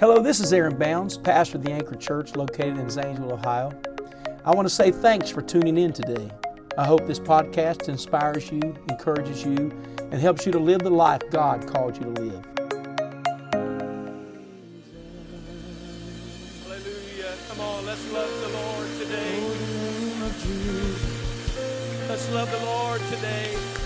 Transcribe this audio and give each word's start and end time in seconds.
Hello, 0.00 0.22
this 0.22 0.38
is 0.38 0.52
Aaron 0.52 0.78
Bounds, 0.78 1.18
pastor 1.18 1.56
of 1.56 1.64
the 1.64 1.72
Anchor 1.72 1.96
Church 1.96 2.36
located 2.36 2.78
in 2.78 2.88
Zanesville, 2.88 3.32
Ohio. 3.32 3.72
I 4.44 4.54
want 4.54 4.68
to 4.68 4.72
say 4.72 4.92
thanks 4.92 5.28
for 5.28 5.42
tuning 5.42 5.76
in 5.76 5.92
today. 5.92 6.30
I 6.78 6.86
hope 6.86 7.04
this 7.08 7.18
podcast 7.18 7.88
inspires 7.88 8.48
you, 8.52 8.60
encourages 8.88 9.44
you, 9.44 9.72
and 9.98 10.14
helps 10.14 10.46
you 10.46 10.52
to 10.52 10.58
live 10.60 10.82
the 10.82 10.90
life 10.90 11.22
God 11.32 11.66
called 11.66 11.96
you 11.96 12.14
to 12.14 12.22
live. 12.22 12.44
Hallelujah. 16.62 17.34
Come 17.48 17.60
on, 17.60 17.84
let's 17.84 18.12
love 18.12 18.40
the 18.40 18.48
Lord 18.50 18.88
today. 19.00 19.40
Let's 22.08 22.32
love 22.32 22.48
the 22.52 22.64
Lord 22.64 23.00
today. 23.10 23.77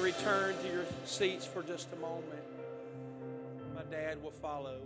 Return 0.00 0.54
to 0.62 0.68
your 0.68 0.84
seats 1.04 1.44
for 1.44 1.62
just 1.62 1.88
a 1.92 1.96
moment. 1.96 2.42
My 3.74 3.82
dad 3.90 4.22
will 4.22 4.30
follow. 4.30 4.80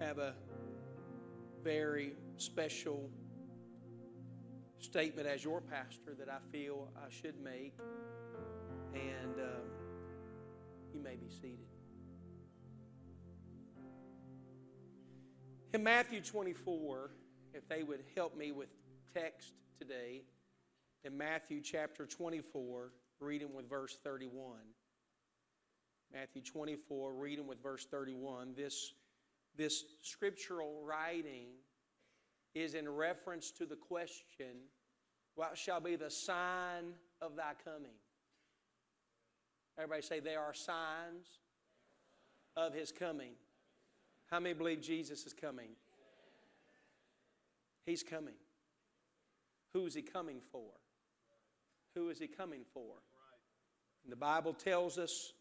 Have 0.00 0.18
a 0.18 0.34
very 1.62 2.12
special 2.36 3.08
statement 4.78 5.26
as 5.26 5.44
your 5.44 5.60
pastor 5.60 6.14
that 6.18 6.28
I 6.28 6.38
feel 6.52 6.88
I 6.96 7.10
should 7.10 7.40
make. 7.42 7.74
And 8.94 9.34
um, 9.38 9.62
you 10.92 11.00
may 11.00 11.16
be 11.16 11.28
seated. 11.28 11.66
In 15.72 15.84
Matthew 15.84 16.20
24, 16.20 17.10
if 17.54 17.68
they 17.68 17.82
would 17.82 18.02
help 18.16 18.36
me 18.36 18.52
with 18.52 18.68
text 19.14 19.52
today, 19.78 20.22
in 21.04 21.16
Matthew 21.16 21.60
chapter 21.62 22.06
24, 22.06 22.90
reading 23.20 23.54
with 23.54 23.68
verse 23.68 23.98
31. 24.02 24.56
Matthew 26.12 26.42
24, 26.42 27.12
reading 27.12 27.46
with 27.46 27.62
verse 27.62 27.86
31. 27.86 28.54
This, 28.56 28.94
this 29.56 29.84
scriptural 30.02 30.82
writing 30.84 31.48
is 32.54 32.74
in 32.74 32.88
reference 32.88 33.50
to 33.52 33.66
the 33.66 33.76
question, 33.76 34.56
What 35.34 35.56
shall 35.56 35.80
be 35.80 35.96
the 35.96 36.10
sign 36.10 36.94
of 37.20 37.36
thy 37.36 37.52
coming? 37.64 37.94
Everybody 39.78 40.02
say, 40.02 40.20
There 40.20 40.40
are 40.40 40.54
signs 40.54 41.38
of 42.56 42.74
his 42.74 42.90
coming. 42.90 43.32
How 44.30 44.40
many 44.40 44.54
believe 44.54 44.80
Jesus 44.80 45.26
is 45.26 45.32
coming? 45.32 45.70
He's 47.84 48.02
coming. 48.02 48.34
Who 49.72 49.86
is 49.86 49.94
he 49.94 50.02
coming 50.02 50.40
for? 50.50 50.70
Who 51.94 52.08
is 52.10 52.18
he 52.18 52.26
coming 52.26 52.62
for? 52.72 52.94
And 54.04 54.12
the 54.12 54.16
Bible 54.16 54.52
tells 54.52 54.98
us 54.98 55.32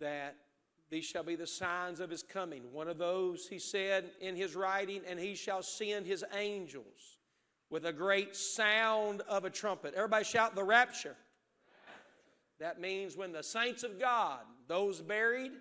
that 0.00 0.36
these 0.90 1.04
shall 1.04 1.24
be 1.24 1.36
the 1.36 1.46
signs 1.46 2.00
of 2.00 2.10
his 2.10 2.22
coming. 2.22 2.62
One 2.72 2.88
of 2.88 2.98
those, 2.98 3.46
he 3.48 3.58
said 3.58 4.10
in 4.20 4.36
his 4.36 4.54
writing, 4.54 5.02
and 5.08 5.18
he 5.18 5.34
shall 5.34 5.62
send 5.62 6.06
his 6.06 6.24
angels 6.36 7.18
with 7.70 7.84
a 7.84 7.92
great 7.92 8.36
sound 8.36 9.22
of 9.22 9.44
a 9.44 9.50
trumpet. 9.50 9.94
Everybody 9.94 10.24
shout 10.24 10.54
the 10.54 10.62
rapture. 10.62 11.16
That 12.60 12.80
means 12.80 13.16
when 13.16 13.32
the 13.32 13.42
saints 13.42 13.82
of 13.82 13.98
God, 13.98 14.40
those 14.68 15.00
buried 15.00 15.52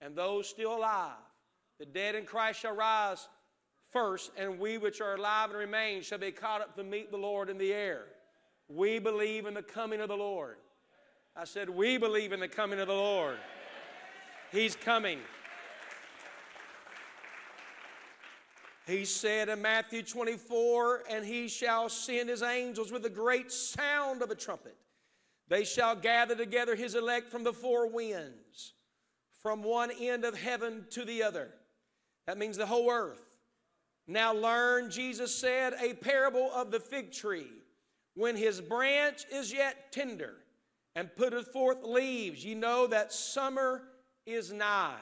and 0.00 0.14
those 0.14 0.48
still 0.48 0.76
alive, 0.76 1.16
the 1.78 1.86
dead 1.86 2.14
in 2.14 2.24
Christ 2.24 2.60
shall 2.60 2.76
rise 2.76 3.26
first, 3.90 4.30
and 4.36 4.58
we 4.58 4.78
which 4.78 5.00
are 5.00 5.14
alive 5.14 5.50
and 5.50 5.58
remain 5.58 6.02
shall 6.02 6.18
be 6.18 6.30
caught 6.30 6.60
up 6.60 6.76
to 6.76 6.84
meet 6.84 7.10
the 7.10 7.16
Lord 7.16 7.48
in 7.48 7.58
the 7.58 7.72
air. 7.72 8.04
We 8.68 8.98
believe 8.98 9.46
in 9.46 9.54
the 9.54 9.62
coming 9.62 10.00
of 10.00 10.08
the 10.08 10.16
Lord. 10.16 10.56
I 11.38 11.44
said, 11.44 11.68
We 11.68 11.98
believe 11.98 12.32
in 12.32 12.40
the 12.40 12.48
coming 12.48 12.80
of 12.80 12.88
the 12.88 12.94
Lord. 12.94 13.36
He's 14.50 14.74
coming. 14.74 15.18
He 18.86 19.04
said 19.04 19.48
in 19.50 19.60
Matthew 19.60 20.02
24, 20.02 21.02
and 21.10 21.26
he 21.26 21.48
shall 21.48 21.88
send 21.88 22.30
his 22.30 22.42
angels 22.42 22.90
with 22.90 23.04
a 23.04 23.10
great 23.10 23.52
sound 23.52 24.22
of 24.22 24.30
a 24.30 24.34
trumpet. 24.34 24.76
They 25.48 25.64
shall 25.64 25.94
gather 25.94 26.34
together 26.34 26.74
his 26.74 26.94
elect 26.94 27.28
from 27.28 27.44
the 27.44 27.52
four 27.52 27.90
winds, 27.90 28.74
from 29.42 29.62
one 29.62 29.90
end 30.00 30.24
of 30.24 30.38
heaven 30.38 30.86
to 30.90 31.04
the 31.04 31.22
other. 31.22 31.50
That 32.26 32.38
means 32.38 32.56
the 32.56 32.66
whole 32.66 32.90
earth. 32.90 33.36
Now 34.06 34.32
learn, 34.32 34.90
Jesus 34.90 35.34
said, 35.34 35.74
a 35.80 35.94
parable 35.94 36.50
of 36.54 36.70
the 36.70 36.80
fig 36.80 37.12
tree. 37.12 37.50
When 38.14 38.36
his 38.36 38.60
branch 38.60 39.24
is 39.30 39.52
yet 39.52 39.92
tender 39.92 40.36
and 40.96 41.14
putteth 41.14 41.52
forth 41.52 41.84
leaves, 41.84 42.44
ye 42.44 42.54
know 42.54 42.86
that 42.86 43.12
summer 43.12 43.82
is 44.24 44.52
nigh. 44.52 44.96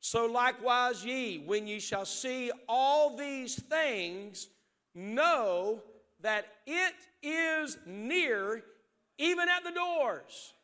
So 0.00 0.26
likewise, 0.26 1.04
ye, 1.04 1.38
when 1.44 1.66
ye 1.66 1.78
shall 1.78 2.06
see 2.06 2.50
all 2.68 3.16
these 3.16 3.54
things, 3.62 4.48
know 4.94 5.82
that 6.22 6.46
it 6.66 6.94
is 7.22 7.76
near, 7.86 8.64
even 9.18 9.48
at 9.48 9.62
the 9.62 9.72
doors. 9.72 10.54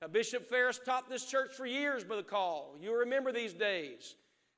Now, 0.00 0.08
Bishop 0.08 0.48
Ferris 0.48 0.80
taught 0.84 1.10
this 1.10 1.26
church 1.26 1.52
for 1.52 1.66
years, 1.66 2.02
by 2.02 2.16
the 2.16 2.22
Call. 2.22 2.76
You 2.80 2.98
remember 3.00 3.30
these 3.30 3.52
days. 3.52 4.14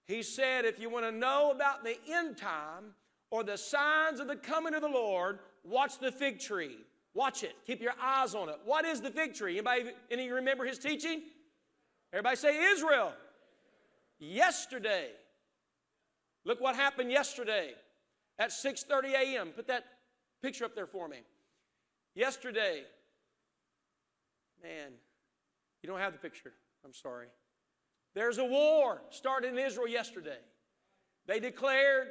He 0.06 0.22
said, 0.22 0.64
if 0.64 0.78
you 0.78 0.88
want 0.88 1.06
to 1.06 1.12
know 1.12 1.50
about 1.50 1.82
the 1.82 1.96
end 2.08 2.36
time 2.36 2.94
or 3.32 3.42
the 3.42 3.58
signs 3.58 4.20
of 4.20 4.28
the 4.28 4.36
coming 4.36 4.74
of 4.74 4.82
the 4.82 4.88
Lord, 4.88 5.40
watch 5.64 5.98
the 5.98 6.12
fig 6.12 6.38
tree. 6.38 6.76
Watch 7.14 7.42
it. 7.42 7.54
Keep 7.66 7.82
your 7.82 7.92
eyes 8.00 8.34
on 8.34 8.48
it. 8.48 8.56
What 8.64 8.84
is 8.84 9.00
the 9.00 9.10
tree? 9.10 9.52
Anybody 9.52 9.90
any 10.10 10.30
remember 10.30 10.64
his 10.64 10.78
teaching? 10.78 11.22
Everybody 12.12 12.36
say 12.36 12.72
Israel. 12.72 13.12
Yesterday. 14.18 15.10
Look 16.44 16.60
what 16.60 16.74
happened 16.74 17.10
yesterday 17.10 17.74
at 18.38 18.50
6:30 18.50 19.12
a.m. 19.12 19.48
Put 19.50 19.66
that 19.68 19.84
picture 20.42 20.64
up 20.64 20.74
there 20.74 20.86
for 20.86 21.06
me. 21.06 21.18
Yesterday. 22.14 22.84
Man, 24.62 24.92
you 25.82 25.88
don't 25.88 25.98
have 25.98 26.12
the 26.12 26.18
picture. 26.18 26.52
I'm 26.84 26.94
sorry. 26.94 27.26
There's 28.14 28.38
a 28.38 28.44
war 28.44 29.02
started 29.10 29.52
in 29.52 29.58
Israel 29.58 29.88
yesterday. 29.88 30.38
They 31.26 31.40
declared 31.40 32.08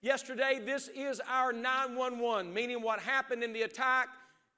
yesterday 0.00 0.60
this 0.64 0.88
is 0.88 1.20
our 1.28 1.52
911, 1.52 2.52
meaning 2.52 2.82
what 2.82 3.00
happened 3.00 3.42
in 3.42 3.52
the 3.52 3.62
attack 3.62 4.08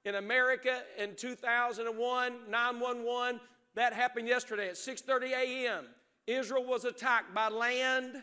in 0.05 0.15
America 0.15 0.81
in 0.97 1.15
2001, 1.15 2.33
911, 2.49 3.39
that 3.75 3.93
happened 3.93 4.27
yesterday 4.27 4.69
at 4.69 4.75
6:30 4.75 5.31
a.m. 5.31 5.85
Israel 6.27 6.65
was 6.65 6.85
attacked 6.85 7.33
by 7.33 7.47
land, 7.49 8.21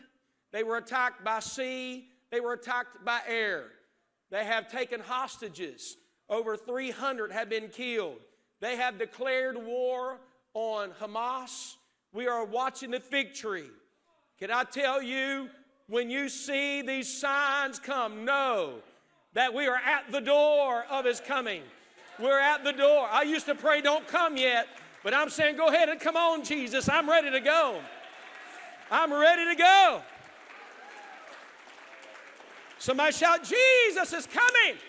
they 0.51 0.63
were 0.63 0.77
attacked 0.77 1.23
by 1.23 1.39
sea, 1.39 2.09
they 2.31 2.39
were 2.39 2.53
attacked 2.53 3.03
by 3.03 3.21
air. 3.27 3.71
They 4.29 4.45
have 4.45 4.67
taken 4.67 4.99
hostages. 4.99 5.97
Over 6.29 6.55
300 6.55 7.31
have 7.31 7.49
been 7.49 7.69
killed. 7.69 8.19
They 8.59 8.75
have 8.75 8.99
declared 8.99 9.57
war 9.57 10.19
on 10.53 10.91
Hamas. 11.01 11.75
We 12.13 12.27
are 12.27 12.45
watching 12.45 12.91
the 12.91 12.99
fig 12.99 13.33
tree. 13.33 13.69
Can 14.39 14.51
I 14.51 14.63
tell 14.63 15.01
you, 15.01 15.49
when 15.87 16.09
you 16.09 16.29
see 16.29 16.81
these 16.83 17.19
signs 17.19 17.79
come, 17.79 18.25
know 18.25 18.81
that 19.33 19.53
we 19.53 19.67
are 19.67 19.77
at 19.77 20.11
the 20.11 20.19
door 20.19 20.85
of 20.89 21.05
His 21.05 21.19
coming. 21.19 21.61
We're 22.19 22.39
at 22.39 22.63
the 22.63 22.73
door. 22.73 23.07
I 23.09 23.23
used 23.23 23.45
to 23.45 23.55
pray, 23.55 23.81
don't 23.81 24.07
come 24.07 24.35
yet, 24.37 24.67
but 25.03 25.13
I'm 25.13 25.29
saying, 25.29 25.55
go 25.55 25.67
ahead 25.67 25.89
and 25.89 25.99
come 25.99 26.17
on, 26.17 26.43
Jesus. 26.43 26.89
I'm 26.89 27.09
ready 27.09 27.31
to 27.31 27.39
go. 27.39 27.79
I'm 28.91 29.13
ready 29.13 29.45
to 29.45 29.55
go. 29.55 30.01
Somebody 32.79 33.11
shout, 33.13 33.43
Jesus 33.43 34.13
is 34.13 34.25
coming. 34.25 34.79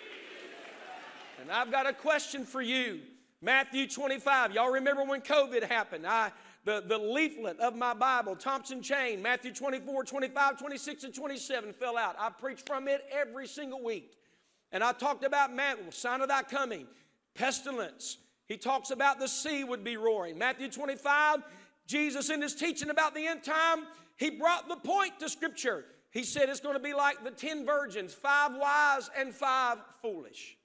And 1.41 1.51
I've 1.51 1.71
got 1.71 1.87
a 1.87 1.93
question 1.93 2.45
for 2.45 2.63
you. 2.63 3.01
Matthew 3.43 3.87
25. 3.87 4.53
Y'all 4.53 4.71
remember 4.71 5.05
when 5.05 5.21
COVID 5.21 5.63
happened? 5.65 6.07
I 6.07 6.31
the, 6.65 6.83
the 6.87 6.99
leaflet 6.99 7.59
of 7.59 7.75
my 7.75 7.95
Bible, 7.95 8.37
Thompson 8.37 8.83
Chain, 8.83 9.23
Matthew 9.23 9.53
24, 9.53 10.05
25, 10.05 10.59
26, 10.59 11.05
and 11.05 11.15
27 11.15 11.73
fell 11.73 11.97
out. 11.97 12.17
I 12.19 12.29
preach 12.31 12.63
from 12.67 12.87
it 12.87 13.05
every 13.11 13.47
single 13.47 13.83
week. 13.83 14.13
And 14.73 14.85
I 14.85 14.93
talked 14.93 15.25
about 15.25 15.55
Matthew, 15.55 15.91
sign 15.91 16.21
of 16.21 16.29
thy 16.29 16.43
coming, 16.43 16.87
pestilence. 17.35 18.19
He 18.47 18.57
talks 18.57 18.91
about 18.91 19.19
the 19.19 19.29
sea 19.29 19.65
would 19.65 19.85
be 19.85 19.97
roaring. 19.97 20.39
Matthew 20.39 20.69
25, 20.69 21.41
Jesus 21.87 22.31
in 22.31 22.43
his 22.43 22.55
teaching 22.55 22.91
about 22.91 23.15
the 23.15 23.27
end 23.27 23.43
time, 23.43 23.87
he 24.17 24.31
brought 24.31 24.69
the 24.69 24.77
point 24.77 25.19
to 25.21 25.29
Scripture. 25.29 25.85
He 26.11 26.25
said 26.25 26.49
it's 26.49 26.61
going 26.61 26.77
to 26.77 26.83
be 26.83 26.93
like 26.93 27.23
the 27.23 27.31
ten 27.31 27.65
virgins, 27.65 28.13
five 28.13 28.53
wise 28.55 29.09
and 29.17 29.33
five 29.33 29.79
foolish. 30.03 30.57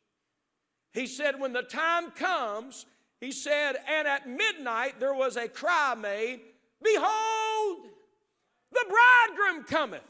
He 0.94 1.08
said, 1.08 1.40
when 1.40 1.54
the 1.54 1.62
time 1.62 2.12
comes, 2.12 2.86
he 3.20 3.32
said, 3.32 3.76
and 3.88 4.08
at 4.08 4.28
midnight 4.28 5.00
there 5.00 5.14
was 5.14 5.36
a 5.36 5.48
cry 5.48 5.96
made, 5.96 6.42
Behold, 6.84 7.88
the 8.72 8.86
bridegroom 8.88 9.64
cometh. 9.66 10.02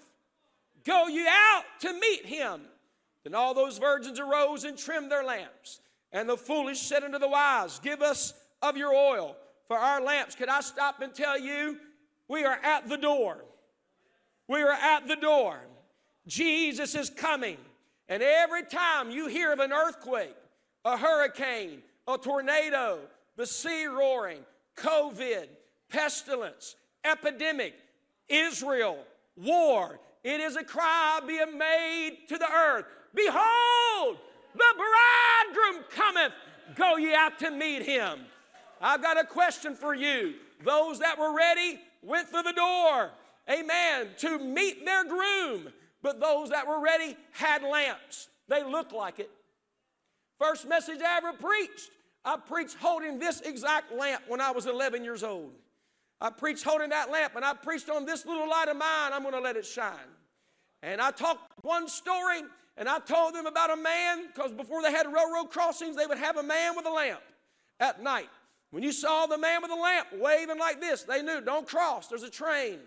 Go 0.84 1.08
ye 1.08 1.26
out 1.28 1.64
to 1.82 1.94
meet 1.94 2.26
him. 2.26 2.62
Then 3.26 3.34
all 3.34 3.56
those 3.56 3.80
virgins 3.80 4.20
arose 4.20 4.64
and 4.64 4.78
trimmed 4.78 5.12
their 5.12 5.26
lamps. 5.26 5.82
And 6.12 6.30
the 6.30 6.38
foolish 6.38 6.80
said 6.80 7.04
unto 7.04 7.18
the 7.18 7.28
wise, 7.28 7.80
Give 7.80 8.02
us 8.02 8.34
of 8.62 8.78
your 8.78 8.94
oil 8.94 9.36
for 9.68 9.78
our 9.78 10.00
lamps. 10.00 10.36
Could 10.36 10.48
I 10.48 10.62
stop 10.62 11.02
and 11.02 11.14
tell 11.14 11.38
you, 11.38 11.78
we 12.30 12.46
are 12.46 12.60
at 12.64 12.88
the 12.88 12.98
door. 12.98 13.44
We 14.48 14.62
are 14.62 14.72
at 14.72 15.08
the 15.08 15.16
door. 15.16 15.60
Jesus 16.28 16.94
is 16.94 17.10
coming. 17.10 17.58
And 18.08 18.22
every 18.22 18.64
time 18.64 19.10
you 19.10 19.28
hear 19.28 19.52
of 19.52 19.60
an 19.60 19.74
earthquake, 19.74 20.36
a 20.86 20.96
hurricane, 20.96 21.82
a 22.08 22.20
tornado, 22.20 23.00
the 23.38 23.48
sea 23.48 23.88
roaring, 23.88 24.42
COVID, 24.78 25.48
pestilence, 25.90 26.76
epidemic, 27.04 27.74
Israel, 28.30 29.00
war, 29.36 30.00
it 30.24 30.40
is 30.40 30.56
a 30.56 30.64
cry 30.64 31.22
being 31.26 31.58
made 31.58 32.18
to 32.30 32.38
the 32.38 32.52
earth 32.52 32.86
Behold, 33.16 34.18
the 34.54 34.74
bridegroom 34.76 35.86
cometh. 35.90 36.34
Go 36.76 36.98
ye 36.98 37.14
out 37.14 37.40
to 37.40 37.52
meet 37.52 37.84
him. 37.84 38.20
I've 38.82 39.02
got 39.02 39.20
a 39.20 39.24
question 39.24 39.76
for 39.76 39.94
you. 39.94 40.36
Those 40.64 41.00
that 41.00 41.18
were 41.18 41.36
ready 41.36 41.80
went 42.02 42.30
through 42.30 42.44
the 42.44 42.54
door, 42.54 43.12
amen, 43.50 44.10
to 44.20 44.40
meet 44.40 44.86
their 44.86 45.06
groom. 45.06 45.72
But 46.02 46.20
those 46.20 46.50
that 46.50 46.68
were 46.68 46.82
ready 46.82 47.18
had 47.32 47.64
lamps. 47.64 48.30
They 48.48 48.64
looked 48.64 48.94
like 48.94 49.20
it. 49.20 49.32
First 50.40 50.68
message 50.68 51.00
I 51.02 51.18
ever 51.18 51.34
preached, 51.34 51.90
I 52.24 52.38
preached 52.38 52.78
holding 52.80 53.20
this 53.20 53.42
exact 53.42 53.94
lamp 53.94 54.24
when 54.28 54.42
I 54.42 54.52
was 54.52 54.66
11 54.66 55.04
years 55.04 55.24
old. 55.24 55.52
I 56.20 56.30
preached 56.30 56.64
holding 56.64 56.90
that 56.90 57.12
lamp, 57.12 57.36
and 57.36 57.46
I 57.46 57.54
preached 57.54 57.90
on 57.90 58.06
this 58.06 58.26
little 58.26 58.50
light 58.50 58.68
of 58.68 58.78
mine, 58.78 59.14
I'm 59.14 59.22
going 59.22 59.34
to 59.34 59.40
let 59.40 59.58
it 59.58 59.66
shine. 59.66 59.94
And 60.82 61.02
I 61.02 61.12
talked 61.12 61.52
one 61.64 61.88
story, 61.88 62.42
and 62.78 62.90
I 62.90 63.00
told 63.00 63.34
them 63.34 63.46
about 63.46 63.72
a 63.72 63.82
man, 63.82 64.28
because 64.34 64.52
before 64.52 64.82
they 64.82 64.92
had 64.92 65.12
railroad 65.12 65.50
crossings, 65.50 65.96
they 65.96 66.06
would 66.06 66.18
have 66.18 66.38
a 66.38 66.44
man 66.44 66.76
with 66.76 66.86
a 66.86 66.92
lamp 66.92 67.22
at 67.80 68.04
night. 68.04 68.30
When 68.72 68.84
you 68.84 68.92
saw 68.92 69.26
the 69.26 69.38
man 69.38 69.62
with 69.62 69.72
a 69.72 69.76
lamp 69.76 70.08
waving 70.20 70.60
like 70.60 70.82
this, 70.82 71.04
they 71.04 71.22
knew, 71.22 71.40
don't 71.40 71.68
cross, 71.68 72.08
there's 72.08 72.24
a 72.24 72.30
train. 72.30 72.80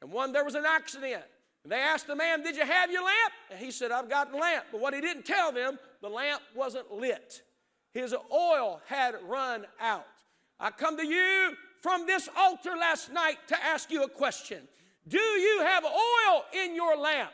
And 0.00 0.12
one, 0.12 0.32
there 0.32 0.44
was 0.44 0.54
an 0.54 0.64
accident. 0.66 1.24
And 1.64 1.72
they 1.72 1.80
asked 1.80 2.06
the 2.06 2.14
man, 2.14 2.42
Did 2.42 2.56
you 2.56 2.64
have 2.64 2.90
your 2.90 3.02
lamp? 3.02 3.32
And 3.50 3.58
he 3.58 3.70
said, 3.70 3.90
I've 3.90 4.08
got 4.08 4.30
the 4.30 4.36
lamp. 4.36 4.66
But 4.70 4.80
what 4.80 4.94
he 4.94 5.00
didn't 5.00 5.24
tell 5.24 5.50
them, 5.50 5.78
the 6.02 6.08
lamp 6.08 6.42
wasn't 6.54 6.92
lit. 6.92 7.42
His 7.92 8.14
oil 8.32 8.80
had 8.86 9.14
run 9.26 9.66
out. 9.80 10.06
I 10.60 10.70
come 10.70 10.96
to 10.98 11.06
you 11.06 11.54
from 11.80 12.06
this 12.06 12.28
altar 12.36 12.76
last 12.78 13.12
night 13.12 13.38
to 13.48 13.64
ask 13.64 13.90
you 13.90 14.04
a 14.04 14.08
question 14.08 14.68
Do 15.08 15.18
you 15.18 15.60
have 15.62 15.84
oil 15.84 16.44
in 16.52 16.76
your 16.76 16.96
lamp? 16.96 17.30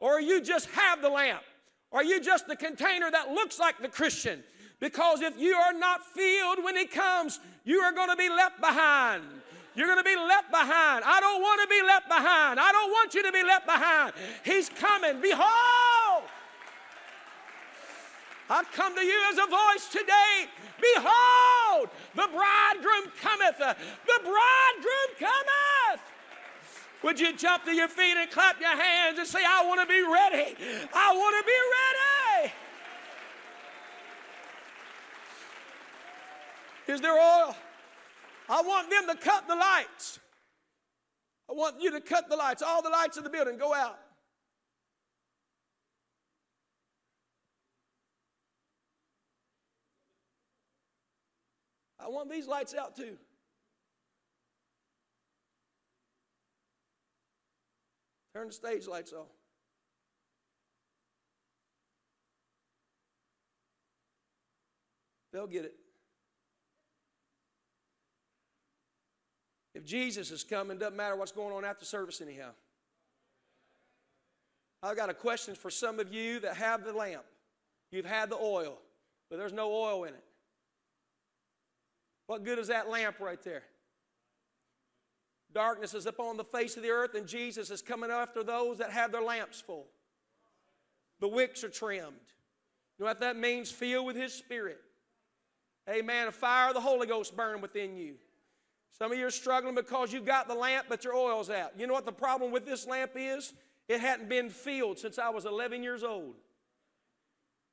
Or 0.00 0.20
you 0.20 0.40
just 0.40 0.68
have 0.70 1.02
the 1.02 1.08
lamp? 1.08 1.42
Or 1.90 2.02
you 2.02 2.20
just 2.20 2.46
the 2.46 2.56
container 2.56 3.10
that 3.10 3.30
looks 3.30 3.58
like 3.58 3.80
the 3.80 3.88
Christian? 3.88 4.42
Because 4.80 5.20
if 5.20 5.38
you 5.38 5.54
are 5.54 5.72
not 5.72 6.04
filled 6.06 6.62
when 6.62 6.76
He 6.76 6.86
comes, 6.86 7.40
you 7.64 7.80
are 7.80 7.92
going 7.92 8.10
to 8.10 8.16
be 8.16 8.28
left 8.28 8.60
behind. 8.60 9.24
You're 9.74 9.86
going 9.86 9.98
to 9.98 10.04
be 10.04 10.16
left 10.16 10.50
behind. 10.50 11.04
I 11.04 11.20
don't 11.20 11.40
want 11.40 11.60
to 11.62 11.68
be 11.68 11.82
left 11.86 12.08
behind. 12.08 12.58
I 12.58 12.72
don't 12.72 12.90
want 12.90 13.14
you 13.14 13.22
to 13.22 13.32
be 13.32 13.42
left 13.42 13.66
behind. 13.66 14.12
He's 14.44 14.68
coming. 14.68 15.20
Behold! 15.20 16.24
I 18.50 18.64
come 18.72 18.94
to 18.96 19.02
you 19.02 19.20
as 19.30 19.38
a 19.38 19.46
voice 19.46 19.88
today. 19.92 20.48
Behold, 20.80 21.90
the 22.14 22.28
bridegroom 22.32 23.12
cometh. 23.20 23.58
The 23.58 24.18
bridegroom 24.24 25.10
cometh. 25.18 26.00
Would 27.02 27.20
you 27.20 27.36
jump 27.36 27.64
to 27.64 27.72
your 27.72 27.88
feet 27.88 28.16
and 28.16 28.30
clap 28.30 28.60
your 28.60 28.76
hands 28.76 29.18
and 29.18 29.26
say, 29.26 29.40
I 29.46 29.64
want 29.66 29.80
to 29.80 29.86
be 29.86 30.02
ready? 30.02 30.56
I 30.92 31.14
want 31.14 31.36
to 31.36 31.44
be 31.46 32.48
ready. 32.48 32.52
Is 36.88 37.00
there 37.00 37.12
oil? 37.12 37.54
I 38.48 38.62
want 38.62 38.90
them 38.90 39.06
to 39.08 39.14
cut 39.22 39.46
the 39.46 39.54
lights. 39.54 40.18
I 41.48 41.52
want 41.52 41.80
you 41.80 41.90
to 41.92 42.00
cut 42.00 42.28
the 42.28 42.36
lights. 42.36 42.62
All 42.62 42.82
the 42.82 42.88
lights 42.88 43.16
in 43.16 43.24
the 43.24 43.30
building, 43.30 43.58
go 43.58 43.74
out. 43.74 43.98
I 52.00 52.08
want 52.08 52.30
these 52.30 52.46
lights 52.46 52.74
out 52.74 52.96
too. 52.96 53.18
Turn 58.38 58.46
the 58.46 58.52
stage 58.52 58.86
lights 58.86 59.12
off. 59.12 59.26
They'll 65.32 65.48
get 65.48 65.64
it. 65.64 65.74
If 69.74 69.84
Jesus 69.84 70.30
is 70.30 70.44
coming, 70.44 70.78
doesn't 70.78 70.96
matter 70.96 71.16
what's 71.16 71.32
going 71.32 71.52
on 71.52 71.64
after 71.64 71.84
service, 71.84 72.20
anyhow. 72.20 72.50
I've 74.84 74.94
got 74.94 75.10
a 75.10 75.14
question 75.14 75.56
for 75.56 75.68
some 75.68 75.98
of 75.98 76.14
you 76.14 76.38
that 76.38 76.54
have 76.58 76.84
the 76.84 76.92
lamp. 76.92 77.24
You've 77.90 78.06
had 78.06 78.30
the 78.30 78.36
oil, 78.36 78.78
but 79.30 79.40
there's 79.40 79.52
no 79.52 79.72
oil 79.72 80.04
in 80.04 80.14
it. 80.14 80.24
What 82.28 82.44
good 82.44 82.60
is 82.60 82.68
that 82.68 82.88
lamp 82.88 83.18
right 83.18 83.42
there? 83.42 83.64
Darkness 85.58 85.92
is 85.92 86.06
upon 86.06 86.36
the 86.36 86.44
face 86.44 86.76
of 86.76 86.84
the 86.84 86.90
earth, 86.90 87.16
and 87.16 87.26
Jesus 87.26 87.72
is 87.72 87.82
coming 87.82 88.12
after 88.12 88.44
those 88.44 88.78
that 88.78 88.92
have 88.92 89.10
their 89.10 89.22
lamps 89.22 89.60
full. 89.60 89.88
The 91.18 91.26
wicks 91.26 91.64
are 91.64 91.68
trimmed. 91.68 92.04
You 92.96 93.04
know 93.04 93.06
what 93.06 93.18
that 93.18 93.36
means? 93.36 93.68
Filled 93.68 94.06
with 94.06 94.14
His 94.14 94.32
Spirit. 94.32 94.78
Amen. 95.90 96.28
A 96.28 96.30
fire 96.30 96.68
of 96.68 96.74
the 96.74 96.80
Holy 96.80 97.08
Ghost 97.08 97.36
burning 97.36 97.60
within 97.60 97.96
you. 97.96 98.14
Some 98.96 99.10
of 99.10 99.18
you 99.18 99.26
are 99.26 99.32
struggling 99.32 99.74
because 99.74 100.12
you've 100.12 100.24
got 100.24 100.46
the 100.46 100.54
lamp, 100.54 100.86
but 100.88 101.02
your 101.02 101.16
oil's 101.16 101.50
out. 101.50 101.72
You 101.76 101.88
know 101.88 101.92
what 101.92 102.06
the 102.06 102.12
problem 102.12 102.52
with 102.52 102.64
this 102.64 102.86
lamp 102.86 103.14
is? 103.16 103.52
It 103.88 103.98
hadn't 103.98 104.28
been 104.28 104.50
filled 104.50 105.00
since 105.00 105.18
I 105.18 105.30
was 105.30 105.44
11 105.44 105.82
years 105.82 106.04
old. 106.04 106.36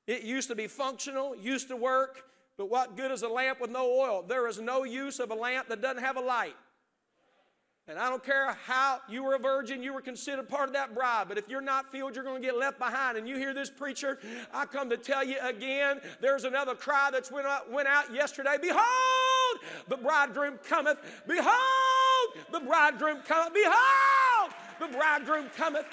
It 0.07 0.23
used 0.23 0.47
to 0.47 0.55
be 0.55 0.65
functional, 0.65 1.35
used 1.35 1.67
to 1.67 1.75
work, 1.75 2.23
but 2.57 2.67
what 2.67 2.97
good 2.97 3.11
is 3.11 3.21
a 3.21 3.29
lamp 3.29 3.61
with 3.61 3.69
no 3.69 3.85
oil? 3.85 4.25
There 4.27 4.47
is 4.47 4.59
no 4.59 4.85
use 4.85 5.19
of 5.19 5.29
a 5.29 5.35
lamp 5.35 5.67
that 5.67 5.83
doesn't 5.83 6.01
have 6.01 6.17
a 6.17 6.21
light. 6.21 6.55
And 7.87 7.99
I 7.99 8.09
don't 8.09 8.23
care 8.23 8.57
how 8.65 8.99
you 9.07 9.23
were 9.23 9.35
a 9.35 9.39
virgin, 9.39 9.83
you 9.83 9.93
were 9.93 10.01
considered 10.01 10.49
part 10.49 10.69
of 10.69 10.73
that 10.73 10.95
bride. 10.95 11.25
But 11.27 11.37
if 11.37 11.47
you're 11.47 11.61
not 11.61 11.91
filled, 11.91 12.15
you're 12.15 12.23
going 12.23 12.41
to 12.41 12.45
get 12.45 12.57
left 12.57 12.79
behind. 12.79 13.15
And 13.15 13.27
you 13.27 13.37
hear 13.37 13.53
this 13.53 13.69
preacher, 13.69 14.17
I 14.51 14.65
come 14.65 14.89
to 14.89 14.97
tell 14.97 15.23
you 15.23 15.37
again, 15.43 16.01
there's 16.19 16.45
another 16.45 16.73
cry 16.73 17.09
that's 17.11 17.31
went 17.31 17.45
out, 17.45 17.71
went 17.71 17.87
out 17.87 18.11
yesterday. 18.11 18.55
Behold, 18.59 19.59
the 19.87 19.97
bridegroom 19.97 20.57
cometh. 20.67 20.97
Behold, 21.27 22.45
the 22.51 22.59
bridegroom 22.59 23.19
cometh. 23.21 23.53
Behold, 23.53 24.51
the 24.79 24.87
bridegroom 24.87 25.45
cometh. 25.55 25.85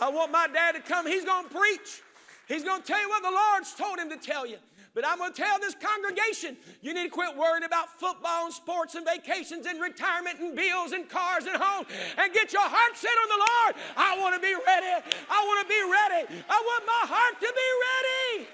I 0.00 0.10
want 0.10 0.32
my 0.32 0.48
dad 0.52 0.72
to 0.72 0.80
come. 0.80 1.06
He's 1.06 1.24
going 1.24 1.48
to 1.48 1.54
preach. 1.54 2.02
He's 2.48 2.64
going 2.64 2.82
to 2.82 2.86
tell 2.86 3.00
you 3.00 3.08
what 3.08 3.22
the 3.22 3.30
Lord's 3.30 3.74
told 3.74 3.98
him 3.98 4.10
to 4.10 4.16
tell 4.16 4.44
you. 4.44 4.56
But 4.98 5.06
I'm 5.06 5.18
going 5.18 5.32
to 5.32 5.40
tell 5.40 5.60
this 5.60 5.76
congregation 5.76 6.56
you 6.82 6.92
need 6.92 7.04
to 7.04 7.08
quit 7.08 7.36
worrying 7.36 7.62
about 7.62 8.00
football 8.00 8.46
and 8.46 8.52
sports 8.52 8.96
and 8.96 9.06
vacations 9.06 9.64
and 9.64 9.80
retirement 9.80 10.40
and 10.40 10.56
bills 10.56 10.90
and 10.90 11.08
cars 11.08 11.44
and 11.46 11.56
home 11.56 11.86
and 12.18 12.32
get 12.32 12.52
your 12.52 12.64
heart 12.64 12.96
set 12.96 13.12
on 13.12 13.28
the 13.28 13.38
Lord. 13.38 13.76
I 13.96 14.18
want 14.18 14.34
to 14.34 14.40
be 14.40 14.52
ready. 14.52 15.06
I 15.30 15.44
want 15.46 15.62
to 15.62 15.68
be 15.68 15.80
ready. 15.82 16.42
I 16.50 16.62
want 16.66 16.84
my 16.84 17.14
heart 17.14 17.40
to 17.40 17.46
be 17.46 18.42
ready. 18.42 18.48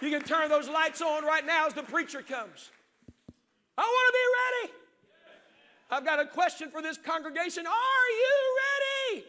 You 0.00 0.18
can 0.18 0.26
turn 0.26 0.48
those 0.48 0.68
lights 0.68 1.00
on 1.00 1.24
right 1.24 1.46
now 1.46 1.68
as 1.68 1.72
the 1.72 1.84
preacher 1.84 2.22
comes. 2.22 2.72
I 3.78 3.82
want 3.82 4.06
to 4.08 4.18
be 4.18 4.26
ready. 4.66 4.74
I've 5.92 6.04
got 6.04 6.18
a 6.18 6.26
question 6.26 6.72
for 6.72 6.82
this 6.82 6.98
congregation. 6.98 7.68
Are 7.68 8.10
you 8.18 8.56
ready? 9.14 9.26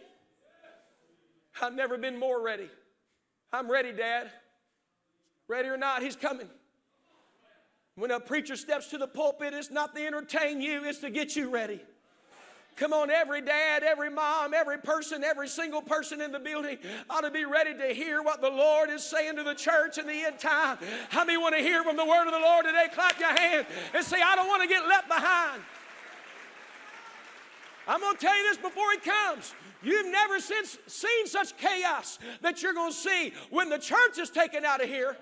I've 1.61 1.75
never 1.75 1.95
been 1.99 2.17
more 2.17 2.43
ready. 2.43 2.71
I'm 3.53 3.69
ready, 3.69 3.91
Dad. 3.91 4.31
Ready 5.47 5.69
or 5.69 5.77
not, 5.77 6.01
He's 6.01 6.15
coming. 6.15 6.47
When 7.95 8.11
a 8.11 8.19
preacher 8.19 8.55
steps 8.55 8.87
to 8.87 8.97
the 8.97 9.07
pulpit, 9.07 9.53
it's 9.53 9.69
not 9.69 9.93
to 9.95 10.05
entertain 10.05 10.61
you, 10.61 10.85
it's 10.85 10.99
to 10.99 11.09
get 11.09 11.35
you 11.35 11.49
ready. 11.49 11.81
Come 12.77 12.93
on, 12.93 13.11
every 13.11 13.41
dad, 13.41 13.83
every 13.83 14.09
mom, 14.09 14.53
every 14.53 14.77
person, 14.77 15.23
every 15.23 15.47
single 15.47 15.81
person 15.81 16.21
in 16.21 16.31
the 16.31 16.39
building 16.39 16.77
ought 17.09 17.21
to 17.21 17.29
be 17.29 17.43
ready 17.45 17.77
to 17.77 17.93
hear 17.93 18.23
what 18.23 18.41
the 18.41 18.49
Lord 18.49 18.89
is 18.89 19.03
saying 19.03 19.35
to 19.35 19.43
the 19.43 19.53
church 19.53 19.97
in 19.97 20.07
the 20.07 20.13
end 20.13 20.39
time. 20.39 20.77
How 21.09 21.25
many 21.25 21.37
want 21.37 21.53
to 21.55 21.61
hear 21.61 21.83
from 21.83 21.97
the 21.97 22.05
word 22.05 22.25
of 22.27 22.31
the 22.31 22.39
Lord 22.39 22.65
today? 22.65 22.87
Clap 22.93 23.19
your 23.19 23.37
hand 23.37 23.67
and 23.93 24.05
say, 24.05 24.17
I 24.23 24.35
don't 24.35 24.47
want 24.47 24.63
to 24.63 24.69
get 24.69 24.87
left 24.87 25.09
behind. 25.09 25.61
I'm 27.87 27.99
going 27.99 28.15
to 28.15 28.21
tell 28.21 28.35
you 28.37 28.43
this 28.43 28.57
before 28.57 28.91
He 28.91 28.97
comes. 28.97 29.53
You've 29.83 30.11
never 30.11 30.39
since 30.39 30.77
seen 30.87 31.27
such 31.27 31.57
chaos 31.57 32.19
that 32.41 32.61
you're 32.61 32.73
going 32.73 32.91
to 32.91 32.97
see 32.97 33.33
when 33.49 33.69
the 33.69 33.79
church 33.79 34.19
is 34.19 34.29
taken 34.29 34.63
out 34.63 34.83
of 34.83 34.89
here. 34.89 35.17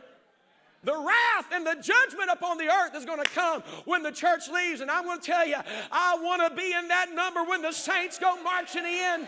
The 0.83 0.95
wrath 0.95 1.47
and 1.51 1.65
the 1.65 1.75
judgment 1.75 2.29
upon 2.31 2.57
the 2.57 2.69
earth 2.69 2.95
is 2.95 3.05
going 3.05 3.21
to 3.21 3.29
come 3.29 3.61
when 3.85 4.01
the 4.01 4.11
church 4.11 4.47
leaves. 4.49 4.81
And 4.81 4.89
I'm 4.89 5.03
going 5.03 5.19
to 5.19 5.25
tell 5.25 5.45
you, 5.45 5.57
I 5.91 6.17
want 6.21 6.41
to 6.47 6.55
be 6.55 6.73
in 6.73 6.87
that 6.87 7.13
number 7.13 7.43
when 7.43 7.61
the 7.61 7.71
saints 7.71 8.17
go 8.17 8.41
marching 8.41 8.85
in. 8.85 9.27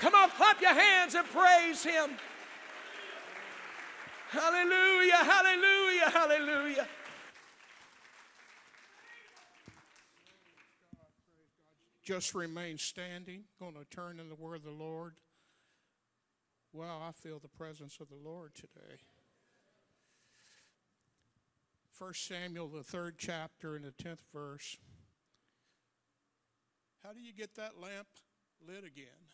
Come 0.00 0.14
on, 0.14 0.30
clap 0.30 0.60
your 0.60 0.74
hands 0.74 1.14
and 1.14 1.26
praise 1.28 1.82
Him. 1.82 2.10
Hallelujah, 4.30 5.16
hallelujah, 5.16 6.10
hallelujah. 6.10 6.88
Just 12.10 12.34
remain 12.34 12.76
standing. 12.76 13.44
Going 13.60 13.74
to 13.74 13.84
turn 13.84 14.18
in 14.18 14.28
the 14.28 14.34
word 14.34 14.56
of 14.56 14.64
the 14.64 14.72
Lord. 14.72 15.14
Wow, 16.72 17.02
I 17.08 17.12
feel 17.12 17.38
the 17.38 17.46
presence 17.46 17.98
of 18.00 18.08
the 18.08 18.18
Lord 18.28 18.52
today. 18.52 18.98
1 21.96 22.14
Samuel, 22.14 22.66
the 22.66 22.82
third 22.82 23.14
chapter, 23.16 23.76
and 23.76 23.84
the 23.84 23.92
10th 23.92 24.24
verse. 24.34 24.76
How 27.04 27.12
do 27.12 27.20
you 27.20 27.32
get 27.32 27.54
that 27.54 27.80
lamp 27.80 28.08
lit 28.66 28.82
again? 28.82 29.30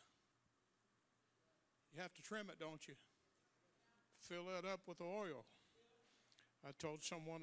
You 1.95 2.03
have 2.03 2.13
to 2.13 2.21
trim 2.21 2.51
it, 2.51 2.61
don't 2.61 2.87
you? 2.87 2.97
Fill 4.19 4.51
it 4.59 4.71
up 4.71 4.81
with 4.87 5.01
oil. 5.01 5.47
I 6.63 6.73
told 6.79 7.03
someone 7.03 7.41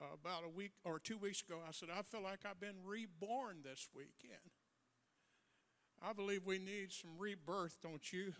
about 0.00 0.42
a 0.44 0.48
week 0.48 0.72
or 0.84 0.98
two 0.98 1.18
weeks 1.18 1.40
ago, 1.40 1.58
I 1.64 1.70
said, 1.70 1.88
I 1.96 2.02
feel 2.02 2.24
like 2.24 2.40
I've 2.44 2.58
been 2.58 2.84
reborn 2.84 3.58
this 3.62 3.88
weekend. 3.94 4.50
I 6.04 6.12
believe 6.12 6.44
we 6.44 6.58
need 6.58 6.92
some 6.92 7.10
rebirth, 7.18 7.78
don't 7.82 8.12
you? 8.12 8.32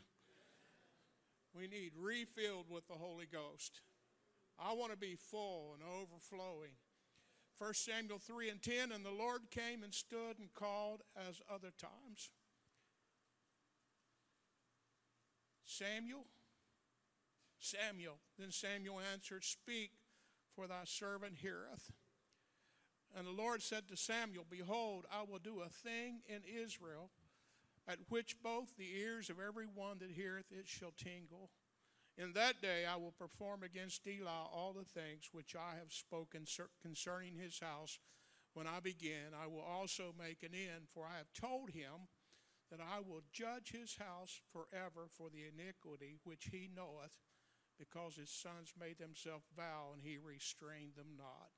We 1.54 1.69
need 1.69 1.92
refilled 2.00 2.66
with 2.69 2.88
the 2.88 2.95
Holy 2.95 3.26
Ghost. 3.26 3.81
I 4.59 4.73
want 4.73 4.90
to 4.92 4.99
be 4.99 5.16
full 5.16 5.75
and 5.75 5.83
overflowing. 5.83 6.73
1 7.59 7.75
Samuel 7.75 8.19
3 8.19 8.50
and 8.50 8.62
10, 8.62 8.92
and 8.92 9.04
the 9.04 9.11
Lord 9.11 9.42
came 9.50 9.85
and 9.85 9.95
stood 9.95 10.38
and 10.38 10.52
called 10.54 11.02
as 11.28 11.40
other 11.52 11.71
times. 11.78 12.31
Samuel, 15.64 16.25
Samuel. 17.61 18.19
Then 18.38 18.50
Samuel 18.50 19.00
answered, 19.12 19.45
Speak, 19.45 19.92
for 20.57 20.66
thy 20.66 20.83
servant 20.85 21.37
heareth. 21.40 21.92
And 23.16 23.26
the 23.26 23.31
Lord 23.31 23.62
said 23.62 23.88
to 23.88 23.97
Samuel, 23.97 24.47
Behold, 24.50 25.04
I 25.12 25.23
will 25.23 25.38
do 25.38 25.61
a 25.61 25.69
thing 25.69 26.23
in 26.26 26.40
Israel 26.45 27.11
at 27.89 27.99
which 28.09 28.43
both 28.43 28.77
the 28.77 28.97
ears 28.97 29.29
of 29.31 29.39
every 29.41 29.67
one 29.67 29.99
that 29.99 30.12
heareth 30.12 30.53
it 30.53 30.67
shall 30.69 30.93
tingle. 30.97 31.51
In 32.17 32.33
that 32.35 32.61
day 32.61 32.85
I 32.87 32.97
will 32.97 33.12
perform 33.12 33.62
against 33.62 34.07
Eli 34.07 34.31
all 34.31 34.73
the 34.73 34.85
things 34.85 35.31
which 35.33 35.57
I 35.57 35.77
have 35.79 35.93
spoken 35.93 36.45
concerning 36.83 37.37
his 37.37 37.59
house. 37.61 37.99
When 38.55 38.67
I 38.67 38.81
begin, 38.81 39.33
I 39.33 39.47
will 39.47 39.62
also 39.62 40.15
make 40.19 40.43
an 40.43 40.55
end, 40.55 40.89
for 40.93 41.07
I 41.07 41.17
have 41.17 41.33
told 41.33 41.71
him 41.71 42.09
that 42.71 42.81
I 42.81 43.01
will 43.01 43.23
judge 43.33 43.73
his 43.73 43.97
house 43.97 44.41
forever 44.53 45.09
for 45.11 45.29
the 45.31 45.45
iniquity 45.49 46.19
which 46.25 46.51
he 46.53 46.69
knoweth, 46.75 47.17
because 47.79 48.17
his 48.17 48.31
sons 48.31 48.75
made 48.79 48.99
themselves 48.99 49.47
vow, 49.57 49.91
and 49.93 50.03
he 50.03 50.19
restrained 50.19 50.97
them 50.97 51.17
not. 51.17 51.49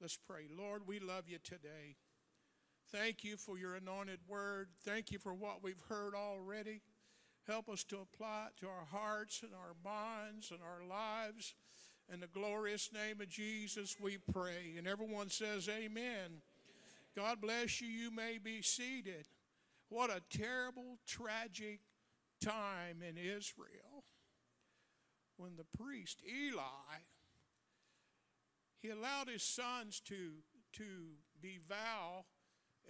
Let's 0.00 0.18
pray. 0.18 0.48
Lord, 0.54 0.86
we 0.86 1.00
love 1.00 1.24
you 1.28 1.38
today. 1.42 1.96
Thank 2.92 3.24
you 3.24 3.36
for 3.36 3.58
your 3.58 3.74
anointed 3.74 4.20
word. 4.28 4.68
Thank 4.84 5.10
you 5.10 5.18
for 5.18 5.34
what 5.34 5.62
we've 5.62 5.82
heard 5.88 6.14
already. 6.14 6.80
Help 7.46 7.68
us 7.68 7.84
to 7.84 7.98
apply 7.98 8.46
it 8.48 8.60
to 8.60 8.68
our 8.68 8.86
hearts 8.90 9.42
and 9.42 9.52
our 9.52 9.74
minds 9.84 10.50
and 10.50 10.60
our 10.62 10.86
lives. 10.88 11.54
In 12.12 12.20
the 12.20 12.26
glorious 12.26 12.90
name 12.92 13.20
of 13.20 13.28
Jesus, 13.28 13.96
we 14.00 14.18
pray. 14.32 14.74
And 14.78 14.86
everyone 14.86 15.30
says, 15.30 15.68
Amen. 15.68 16.42
God 17.16 17.40
bless 17.40 17.80
you. 17.80 17.88
You 17.88 18.10
may 18.10 18.38
be 18.42 18.62
seated. 18.62 19.26
What 19.88 20.10
a 20.10 20.20
terrible, 20.36 20.98
tragic 21.06 21.80
time 22.40 23.02
in 23.06 23.16
Israel 23.16 24.04
when 25.36 25.56
the 25.56 25.78
priest 25.78 26.22
Eli 26.26 27.00
he 28.80 28.90
allowed 28.90 29.28
his 29.28 29.42
sons 29.42 30.00
to 30.00 30.32
to 30.74 30.84
be 31.40 31.58
vow 31.68 32.24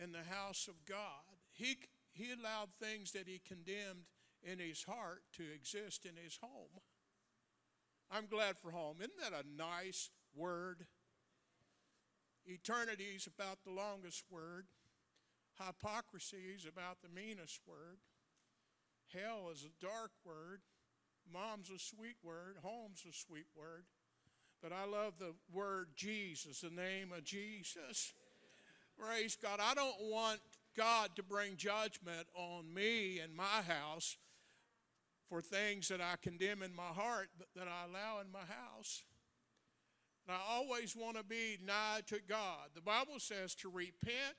in 0.03 0.13
the 0.13 0.25
house 0.35 0.69
of 0.69 0.85
God. 0.85 1.39
He 1.53 1.77
he 2.13 2.33
allowed 2.33 2.69
things 2.81 3.13
that 3.13 3.27
he 3.27 3.41
condemned 3.47 4.07
in 4.43 4.59
his 4.59 4.85
heart 4.85 5.23
to 5.37 5.43
exist 5.55 6.05
in 6.05 6.23
his 6.23 6.39
home. 6.41 6.81
I'm 8.11 8.27
glad 8.27 8.57
for 8.57 8.71
home. 8.71 8.99
Isn't 9.01 9.19
that 9.19 9.33
a 9.33 9.57
nice 9.57 10.11
word? 10.35 10.87
Eternity 12.47 13.15
is 13.17 13.27
about 13.27 13.65
the 13.65 13.73
longest 13.73 14.25
word. 14.31 14.67
Hypocrisy 15.59 16.55
is 16.55 16.67
about 16.67 16.99
the 17.03 17.09
meanest 17.09 17.61
word. 17.67 17.99
Hell 19.13 19.51
is 19.53 19.65
a 19.65 19.85
dark 19.85 20.11
word. 20.25 20.61
Mom's 21.33 21.71
a 21.71 21.79
sweet 21.79 22.17
word. 22.23 22.57
Home's 22.63 23.05
a 23.09 23.13
sweet 23.13 23.47
word. 23.57 23.85
But 24.63 24.73
I 24.73 24.85
love 24.85 25.15
the 25.19 25.35
word 25.53 25.89
Jesus, 25.97 26.61
the 26.61 26.71
name 26.71 27.13
of 27.17 27.25
Jesus. 27.25 28.13
Praise 28.99 29.37
God. 29.41 29.61
I 29.63 29.75
don't 29.75 30.01
want 30.11 30.41
God 30.77 31.11
to 31.17 31.23
bring 31.23 31.57
judgment 31.57 32.27
on 32.35 32.73
me 32.73 33.21
and 33.21 33.35
my 33.35 33.63
house 33.67 34.17
for 35.29 35.41
things 35.41 35.89
that 35.89 36.01
I 36.01 36.15
condemn 36.23 36.63
in 36.63 36.75
my 36.75 36.83
heart 36.83 37.29
that 37.57 37.69
I 37.69 37.89
allow 37.89 38.21
in 38.21 38.31
my 38.31 38.41
house. 38.41 39.03
And 40.27 40.37
I 40.37 40.41
always 40.55 40.97
want 40.97 41.17
to 41.17 41.25
be 41.25 41.59
nigh 41.65 42.01
to 42.07 42.19
God. 42.29 42.71
The 42.75 42.81
Bible 42.81 43.19
says 43.19 43.55
to 43.57 43.69
repent 43.69 44.37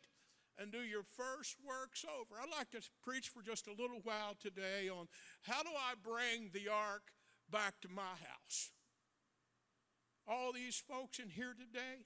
and 0.58 0.72
do 0.72 0.80
your 0.80 1.04
first 1.04 1.58
works 1.66 2.06
over. 2.06 2.42
I'd 2.42 2.58
like 2.58 2.72
to 2.72 2.82
preach 3.04 3.30
for 3.30 3.42
just 3.42 3.68
a 3.68 3.82
little 3.82 4.00
while 4.04 4.36
today 4.40 4.90
on 4.90 5.08
how 5.42 5.64
do 5.64 5.70
I 5.70 5.94
bring 6.02 6.50
the 6.54 6.72
ark 6.72 7.12
back 7.52 7.82
to 7.82 7.90
my 7.90 8.02
house. 8.02 8.72
All 10.28 10.52
these 10.54 10.82
folks 10.90 11.20
in 11.20 11.30
here 11.30 11.54
today, 11.54 12.06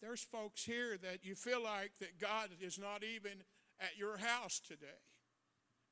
there's 0.00 0.22
folks 0.22 0.64
here 0.64 0.96
that 1.02 1.24
you 1.24 1.34
feel 1.34 1.62
like 1.62 1.92
that 2.00 2.20
God 2.20 2.50
is 2.60 2.78
not 2.78 3.02
even 3.02 3.42
at 3.80 3.96
your 3.98 4.18
house 4.18 4.60
today. 4.60 4.86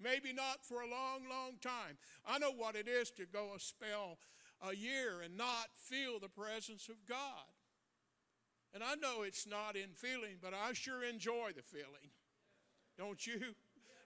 Maybe 0.03 0.33
not 0.33 0.65
for 0.65 0.83
a 0.83 0.91
long, 0.91 1.29
long 1.31 1.57
time. 1.61 1.97
I 2.27 2.39
know 2.39 2.53
what 2.53 2.75
it 2.75 2.89
is 2.89 3.11
to 3.13 3.27
go 3.27 3.53
a 3.57 3.61
spell 3.61 4.19
a 4.61 4.75
year 4.75 5.21
and 5.23 5.37
not 5.37 5.69
feel 5.75 6.19
the 6.19 6.29
presence 6.29 6.89
of 6.89 6.97
God. 7.09 7.19
And 8.75 8.83
I 8.83 8.95
know 8.97 9.23
it's 9.23 9.47
not 9.47 9.77
in 9.77 9.91
feeling, 9.95 10.37
but 10.43 10.53
I 10.53 10.73
sure 10.73 11.05
enjoy 11.05 11.51
the 11.55 11.63
feeling. 11.63 12.11
Don't 12.99 13.25
you? 13.27 13.41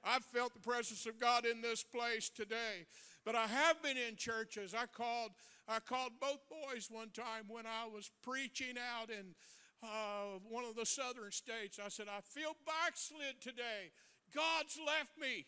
I've 0.05 0.25
felt 0.25 0.55
the 0.55 0.61
presence 0.61 1.07
of 1.07 1.19
God 1.19 1.45
in 1.45 1.63
this 1.63 1.83
place 1.83 2.29
today. 2.29 2.87
But 3.25 3.35
I 3.35 3.47
have 3.47 3.83
been 3.83 3.97
in 3.97 4.17
churches. 4.17 4.75
I 4.75 4.87
called 4.87 5.33
I 5.69 5.81
called 5.81 6.13
both 6.19 6.41
boys 6.49 6.89
one 6.91 7.11
time 7.11 7.45
when 7.47 7.67
I 7.67 7.87
was 7.93 8.11
preaching 8.23 8.77
out 8.79 9.11
in 9.11 9.35
uh, 9.83 10.39
one 10.49 10.65
of 10.65 10.77
the 10.77 10.87
southern 10.87 11.31
states. 11.31 11.79
I 11.85 11.89
said, 11.89 12.07
I 12.09 12.21
feel 12.21 12.57
backslid 12.67 13.41
today. 13.41 13.93
God's 14.35 14.79
left 14.85 15.19
me. 15.19 15.47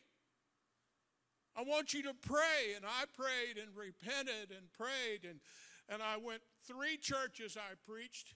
I 1.57 1.63
want 1.63 1.93
you 1.93 2.03
to 2.05 2.15
pray. 2.15 2.75
And 2.77 2.85
I 2.85 3.05
prayed 3.17 3.59
and 3.59 3.77
repented 3.77 4.51
and 4.51 4.73
prayed. 4.73 5.29
And, 5.29 5.41
and 5.89 6.03
I 6.03 6.17
went 6.17 6.43
three 6.67 6.97
churches 6.97 7.57
I 7.57 7.75
preached 7.87 8.35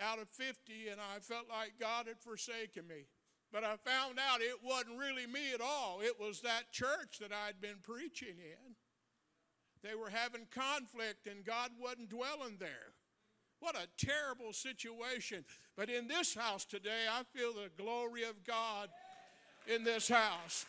out 0.00 0.18
of 0.18 0.28
50, 0.28 0.88
and 0.90 1.00
I 1.00 1.20
felt 1.20 1.48
like 1.48 1.74
God 1.78 2.06
had 2.08 2.18
forsaken 2.18 2.86
me. 2.88 3.06
But 3.52 3.62
I 3.62 3.76
found 3.76 4.18
out 4.18 4.40
it 4.40 4.58
wasn't 4.64 4.98
really 4.98 5.26
me 5.26 5.54
at 5.54 5.60
all. 5.60 6.00
It 6.02 6.18
was 6.18 6.40
that 6.40 6.72
church 6.72 7.18
that 7.20 7.30
I'd 7.30 7.60
been 7.60 7.78
preaching 7.80 8.34
in. 8.38 8.74
They 9.84 9.94
were 9.94 10.10
having 10.10 10.46
conflict, 10.50 11.28
and 11.28 11.44
God 11.44 11.70
wasn't 11.78 12.08
dwelling 12.08 12.56
there. 12.58 12.93
What 13.64 13.76
a 13.76 13.88
terrible 13.96 14.52
situation. 14.52 15.42
But 15.74 15.88
in 15.88 16.06
this 16.06 16.34
house 16.34 16.66
today, 16.66 17.06
I 17.10 17.22
feel 17.34 17.54
the 17.54 17.70
glory 17.82 18.24
of 18.24 18.44
God 18.44 18.90
in 19.66 19.84
this 19.84 20.06
house 20.06 20.66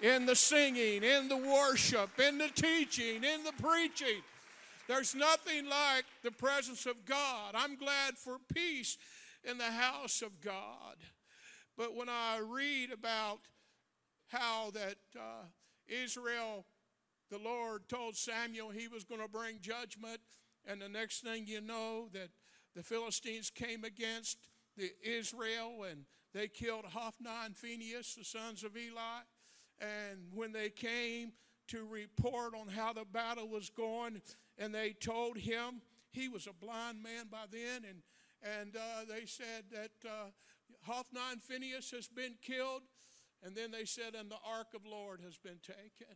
in 0.00 0.24
the 0.24 0.34
singing, 0.34 1.02
in 1.02 1.28
the 1.28 1.36
worship, 1.36 2.18
in 2.18 2.38
the 2.38 2.48
teaching, 2.48 3.22
in 3.22 3.44
the 3.44 3.52
preaching. 3.60 4.22
There's 4.88 5.14
nothing 5.14 5.68
like 5.68 6.06
the 6.22 6.30
presence 6.30 6.86
of 6.86 7.04
God. 7.04 7.54
I'm 7.54 7.76
glad 7.76 8.16
for 8.16 8.38
peace 8.54 8.96
in 9.44 9.58
the 9.58 9.64
house 9.64 10.22
of 10.22 10.40
God. 10.40 10.96
But 11.76 11.94
when 11.94 12.08
I 12.08 12.40
read 12.42 12.90
about 12.90 13.40
how 14.28 14.70
that 14.70 14.96
uh, 15.14 15.44
Israel, 15.86 16.64
the 17.30 17.38
Lord 17.38 17.82
told 17.90 18.16
Samuel 18.16 18.70
he 18.70 18.88
was 18.88 19.04
going 19.04 19.20
to 19.20 19.28
bring 19.28 19.58
judgment, 19.60 20.20
and 20.70 20.80
the 20.80 20.88
next 20.88 21.20
thing 21.20 21.46
you 21.46 21.60
know, 21.60 22.08
that 22.12 22.28
the 22.76 22.82
Philistines 22.82 23.50
came 23.50 23.84
against 23.84 24.38
the 24.76 24.90
Israel 25.02 25.84
and 25.90 26.04
they 26.32 26.48
killed 26.48 26.84
Hophni 26.84 27.28
and 27.44 27.56
Phinehas, 27.56 28.14
the 28.14 28.24
sons 28.24 28.62
of 28.62 28.76
Eli. 28.76 29.22
And 29.80 30.28
when 30.32 30.52
they 30.52 30.70
came 30.70 31.32
to 31.68 31.84
report 31.86 32.54
on 32.54 32.68
how 32.68 32.92
the 32.92 33.04
battle 33.04 33.48
was 33.48 33.70
going, 33.70 34.20
and 34.58 34.74
they 34.74 34.92
told 34.92 35.38
him, 35.38 35.80
he 36.10 36.28
was 36.28 36.46
a 36.46 36.52
blind 36.52 37.02
man 37.02 37.26
by 37.30 37.44
then, 37.50 37.84
and, 37.88 38.02
and 38.58 38.76
uh, 38.76 39.04
they 39.08 39.26
said 39.26 39.64
that 39.70 40.08
uh, 40.08 40.30
Hophni 40.82 41.20
and 41.32 41.42
Phinehas 41.42 41.90
has 41.92 42.08
been 42.08 42.34
killed. 42.42 42.82
And 43.42 43.56
then 43.56 43.70
they 43.70 43.86
said, 43.86 44.14
and 44.14 44.30
the 44.30 44.36
ark 44.46 44.74
of 44.74 44.84
Lord 44.84 45.20
has 45.24 45.38
been 45.38 45.60
taken. 45.62 46.14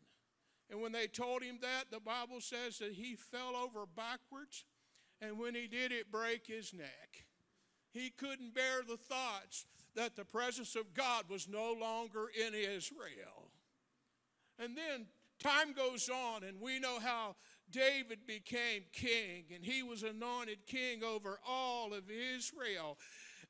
And 0.70 0.80
when 0.80 0.92
they 0.92 1.06
told 1.06 1.42
him 1.42 1.58
that, 1.62 1.90
the 1.90 2.00
Bible 2.00 2.40
says 2.40 2.78
that 2.78 2.92
he 2.92 3.16
fell 3.16 3.54
over 3.54 3.86
backwards, 3.86 4.64
and 5.20 5.38
when 5.38 5.54
he 5.54 5.66
did, 5.66 5.92
it 5.92 6.10
break 6.10 6.46
his 6.46 6.72
neck. 6.72 7.26
He 7.92 8.10
couldn't 8.10 8.54
bear 8.54 8.82
the 8.86 8.96
thoughts 8.96 9.66
that 9.94 10.16
the 10.16 10.24
presence 10.24 10.74
of 10.74 10.94
God 10.94 11.24
was 11.28 11.48
no 11.48 11.72
longer 11.78 12.26
in 12.28 12.54
Israel. 12.54 13.50
And 14.58 14.76
then 14.76 15.06
time 15.38 15.72
goes 15.72 16.08
on, 16.08 16.42
and 16.42 16.60
we 16.60 16.80
know 16.80 16.98
how 16.98 17.36
David 17.70 18.26
became 18.26 18.82
king, 18.92 19.44
and 19.54 19.64
he 19.64 19.82
was 19.82 20.02
anointed 20.02 20.66
king 20.66 21.04
over 21.04 21.38
all 21.46 21.92
of 21.92 22.04
Israel. 22.10 22.98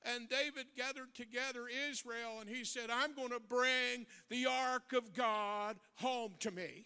And 0.04 0.28
David 0.28 0.66
gathered 0.76 1.14
together 1.14 1.62
Israel, 1.90 2.40
and 2.40 2.48
he 2.48 2.64
said, 2.64 2.90
I'm 2.90 3.14
going 3.14 3.30
to 3.30 3.40
bring 3.40 4.06
the 4.28 4.46
ark 4.46 4.92
of 4.92 5.14
God 5.14 5.76
home 5.94 6.32
to 6.40 6.50
me. 6.50 6.84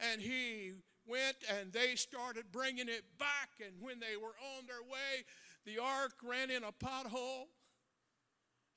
And 0.00 0.20
he 0.20 0.72
went 1.06 1.36
and 1.58 1.72
they 1.72 1.94
started 1.94 2.44
bringing 2.52 2.88
it 2.88 3.04
back. 3.18 3.50
And 3.64 3.74
when 3.80 4.00
they 4.00 4.16
were 4.16 4.34
on 4.56 4.66
their 4.66 4.82
way, 4.82 5.24
the 5.64 5.82
ark 5.82 6.14
ran 6.22 6.50
in 6.50 6.64
a 6.64 6.72
pothole. 6.72 7.46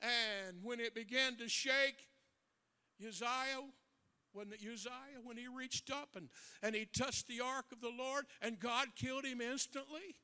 And 0.01 0.57
when 0.63 0.79
it 0.79 0.93
began 0.93 1.35
to 1.37 1.49
shake, 1.49 2.07
Uzziah, 3.05 3.63
when 4.33 4.53
Uzziah, 4.53 5.21
when 5.23 5.37
he 5.37 5.47
reached 5.47 5.91
up 5.91 6.09
and, 6.15 6.29
and 6.61 6.75
he 6.75 6.85
touched 6.85 7.27
the 7.27 7.41
ark 7.41 7.65
of 7.71 7.81
the 7.81 7.91
Lord, 7.95 8.25
and 8.41 8.59
God 8.59 8.89
killed 8.95 9.25
him 9.25 9.41
instantly. 9.41 10.15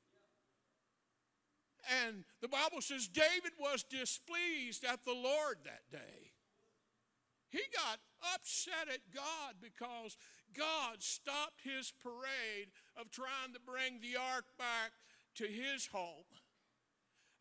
And 2.06 2.24
the 2.42 2.48
Bible 2.48 2.82
says 2.82 3.08
David 3.08 3.52
was 3.60 3.84
displeased 3.84 4.86
at 4.86 5.04
the 5.04 5.14
Lord 5.14 5.58
that 5.66 5.84
day. 5.92 6.32
He 7.50 7.62
got 7.76 8.00
upset 8.34 8.88
at 8.92 9.14
God 9.14 9.56
because 9.62 10.18
God 10.58 11.02
stopped 11.02 11.62
his 11.64 11.92
parade 12.02 12.72
of 12.96 13.12
trying 13.12 13.54
to 13.54 13.60
bring 13.60 14.00
the 14.02 14.20
ark 14.20 14.46
back 14.58 14.92
to 15.36 15.46
his 15.46 15.88
home. 15.88 16.26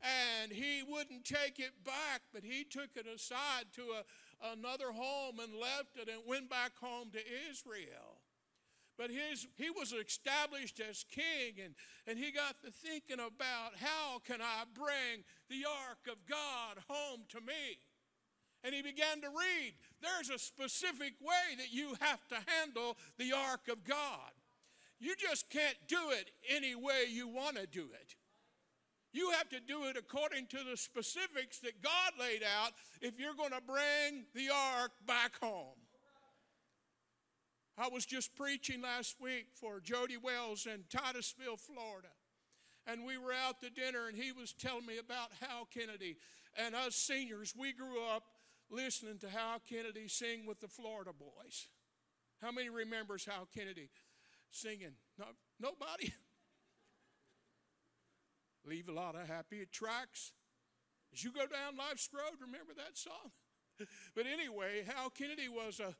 And 0.02 0.50
he 0.50 0.82
wouldn't 0.82 1.24
take 1.24 1.60
it 1.60 1.84
back, 1.84 2.22
but 2.32 2.42
he 2.42 2.64
took 2.64 2.90
it 2.96 3.06
aside 3.06 3.66
to 3.76 3.82
a, 3.82 4.52
another 4.52 4.90
home 4.92 5.38
and 5.38 5.54
left 5.54 5.96
it 5.96 6.08
and 6.08 6.22
went 6.26 6.50
back 6.50 6.72
home 6.80 7.10
to 7.12 7.20
Israel. 7.50 8.18
But 8.98 9.10
his, 9.10 9.46
he 9.56 9.70
was 9.70 9.92
established 9.92 10.80
as 10.80 11.04
king, 11.10 11.64
and, 11.64 11.74
and 12.06 12.18
he 12.18 12.30
got 12.30 12.60
to 12.62 12.70
thinking 12.70 13.20
about 13.20 13.76
how 13.80 14.18
can 14.26 14.40
I 14.42 14.64
bring 14.74 15.24
the 15.48 15.64
ark 15.88 16.06
of 16.10 16.26
God 16.28 16.82
home 16.88 17.22
to 17.30 17.40
me? 17.40 17.78
And 18.64 18.74
he 18.74 18.82
began 18.82 19.20
to 19.22 19.28
read. 19.28 19.74
There's 20.02 20.30
a 20.30 20.38
specific 20.38 21.14
way 21.20 21.56
that 21.58 21.72
you 21.72 21.94
have 22.00 22.26
to 22.28 22.36
handle 22.58 22.96
the 23.18 23.32
ark 23.32 23.68
of 23.70 23.84
God. 23.84 24.32
You 24.98 25.14
just 25.16 25.48
can't 25.50 25.76
do 25.88 26.10
it 26.10 26.30
any 26.48 26.74
way 26.74 27.06
you 27.08 27.28
want 27.28 27.56
to 27.56 27.66
do 27.66 27.86
it. 27.92 28.14
You 29.12 29.30
have 29.32 29.48
to 29.50 29.60
do 29.60 29.84
it 29.84 29.96
according 29.96 30.46
to 30.48 30.58
the 30.68 30.76
specifics 30.76 31.58
that 31.60 31.82
God 31.82 32.12
laid 32.18 32.42
out 32.42 32.72
if 33.00 33.20
you're 33.20 33.34
going 33.34 33.50
to 33.50 33.60
bring 33.66 34.24
the 34.34 34.48
ark 34.54 34.92
back 35.06 35.32
home. 35.40 35.76
I 37.76 37.88
was 37.88 38.06
just 38.06 38.34
preaching 38.36 38.82
last 38.82 39.16
week 39.20 39.46
for 39.54 39.80
Jody 39.80 40.16
Wells 40.16 40.66
in 40.66 40.84
Titusville, 40.90 41.56
Florida. 41.56 42.08
And 42.86 43.04
we 43.04 43.16
were 43.16 43.32
out 43.32 43.60
to 43.60 43.70
dinner, 43.70 44.08
and 44.08 44.16
he 44.16 44.32
was 44.32 44.52
telling 44.52 44.86
me 44.86 44.98
about 44.98 45.30
Hal 45.40 45.68
Kennedy. 45.72 46.16
And 46.56 46.74
us 46.74 46.96
seniors, 46.96 47.54
we 47.56 47.72
grew 47.72 48.04
up 48.04 48.24
listening 48.72 49.18
to 49.18 49.28
Hal 49.28 49.60
Kennedy 49.68 50.08
sing 50.08 50.46
with 50.46 50.60
the 50.60 50.68
Florida 50.68 51.10
boys. 51.12 51.68
How 52.40 52.50
many 52.50 52.70
remembers 52.70 53.26
Hal 53.26 53.46
Kennedy 53.54 53.90
singing? 54.50 54.94
No, 55.18 55.26
nobody? 55.60 56.12
Leave 58.64 58.88
a 58.88 58.92
lot 58.92 59.14
of 59.14 59.28
happy 59.28 59.66
tracks. 59.70 60.32
As 61.12 61.22
you 61.22 61.32
go 61.32 61.40
down 61.40 61.76
life's 61.76 62.08
road, 62.12 62.40
remember 62.40 62.72
that 62.76 62.96
song? 62.96 63.30
but 64.14 64.24
anyway, 64.26 64.84
Hal 64.86 65.10
Kennedy 65.10 65.48
was 65.48 65.78
a, 65.78 65.94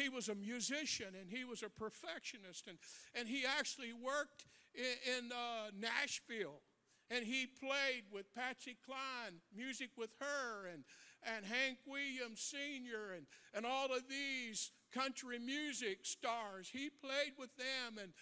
he 0.00 0.08
was 0.08 0.28
a 0.28 0.34
musician 0.34 1.08
and 1.20 1.28
he 1.28 1.44
was 1.44 1.62
a 1.62 1.68
perfectionist 1.68 2.68
and, 2.68 2.78
and 3.14 3.26
he 3.26 3.44
actually 3.44 3.92
worked 3.92 4.44
in, 4.74 5.18
in 5.18 5.32
uh, 5.32 5.70
Nashville 5.78 6.62
and 7.10 7.24
he 7.24 7.46
played 7.46 8.04
with 8.12 8.32
Patsy 8.34 8.76
Cline, 8.86 9.40
music 9.54 9.90
with 9.98 10.10
her 10.20 10.68
and, 10.72 10.84
and 11.24 11.46
Hank 11.46 11.78
Williams 11.86 12.40
Sr. 12.40 13.12
and, 13.16 13.26
and 13.54 13.66
all 13.66 13.86
of 13.86 14.08
these 14.08 14.70
country 14.92 15.38
music 15.38 16.00
stars. 16.02 16.68
He 16.72 16.90
played 16.90 17.32
with 17.38 17.56
them 17.56 17.98
and, 18.00 18.12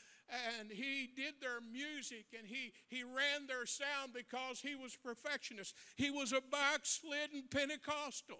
and 0.59 0.71
he 0.71 1.11
did 1.17 1.35
their 1.41 1.61
music 1.61 2.27
and 2.37 2.47
he, 2.47 2.73
he 2.89 3.03
ran 3.03 3.47
their 3.49 3.67
sound 3.67 4.13
because 4.15 4.61
he 4.61 4.75
was 4.75 4.97
perfectionist. 4.97 5.75
He 5.97 6.11
was 6.11 6.33
a 6.33 6.41
backslidden 6.41 7.45
Pentecostal. 7.51 8.39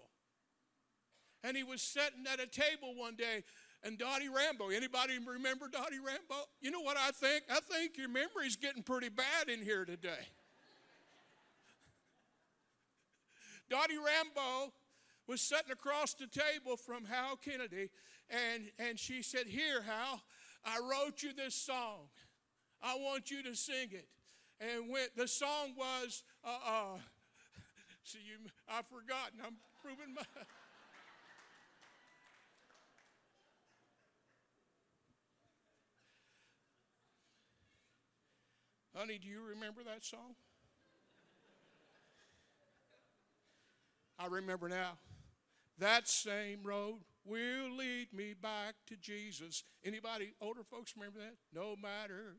And 1.43 1.57
he 1.57 1.63
was 1.63 1.81
sitting 1.81 2.25
at 2.31 2.39
a 2.39 2.45
table 2.45 2.93
one 2.95 3.15
day, 3.15 3.43
and 3.83 3.97
Dottie 3.97 4.29
Rambo. 4.29 4.69
Anybody 4.69 5.17
remember 5.17 5.67
Dottie 5.67 5.97
Rambo? 5.97 6.45
You 6.61 6.69
know 6.69 6.81
what 6.81 6.97
I 6.97 7.09
think? 7.09 7.45
I 7.49 7.59
think 7.61 7.97
your 7.97 8.09
memory's 8.09 8.55
getting 8.55 8.83
pretty 8.83 9.09
bad 9.09 9.49
in 9.51 9.63
here 9.63 9.83
today. 9.83 10.27
Dottie 13.71 13.97
Rambo 13.97 14.73
was 15.27 15.39
sitting 15.39 15.71
across 15.71 16.13
the 16.13 16.27
table 16.27 16.75
from 16.75 17.05
Hal 17.05 17.37
Kennedy, 17.37 17.89
and, 18.29 18.69
and 18.77 18.99
she 18.99 19.23
said, 19.23 19.47
Here, 19.47 19.81
Hal, 19.83 20.21
I 20.65 20.79
wrote 20.79 21.23
you 21.23 21.31
this 21.33 21.55
song. 21.55 22.09
I 22.83 22.95
want 22.95 23.31
you 23.31 23.41
to 23.43 23.55
sing 23.55 23.87
it. 23.91 24.09
And 24.59 24.89
when 24.89 25.07
the 25.15 25.25
song 25.25 25.73
was, 25.77 26.23
uh, 26.43 26.49
uh, 26.49 26.97
see, 28.03 28.19
you, 28.27 28.39
I've 28.67 28.87
forgotten. 28.87 29.39
I'm 29.41 29.55
proving 29.81 30.15
my. 30.15 30.23
Honey, 38.93 39.17
do 39.17 39.29
you 39.29 39.41
remember 39.41 39.81
that 39.85 40.03
song? 40.03 40.35
I 44.21 44.27
remember 44.27 44.69
now. 44.69 44.97
That 45.79 46.07
same 46.07 46.59
road 46.63 46.99
will 47.25 47.75
lead 47.75 48.07
me 48.13 48.35
back 48.39 48.75
to 48.87 48.95
Jesus. 48.95 49.63
Anybody 49.83 50.33
older 50.39 50.63
folks 50.63 50.93
remember 50.95 51.19
that? 51.19 51.35
No 51.53 51.75
matter 51.75 52.35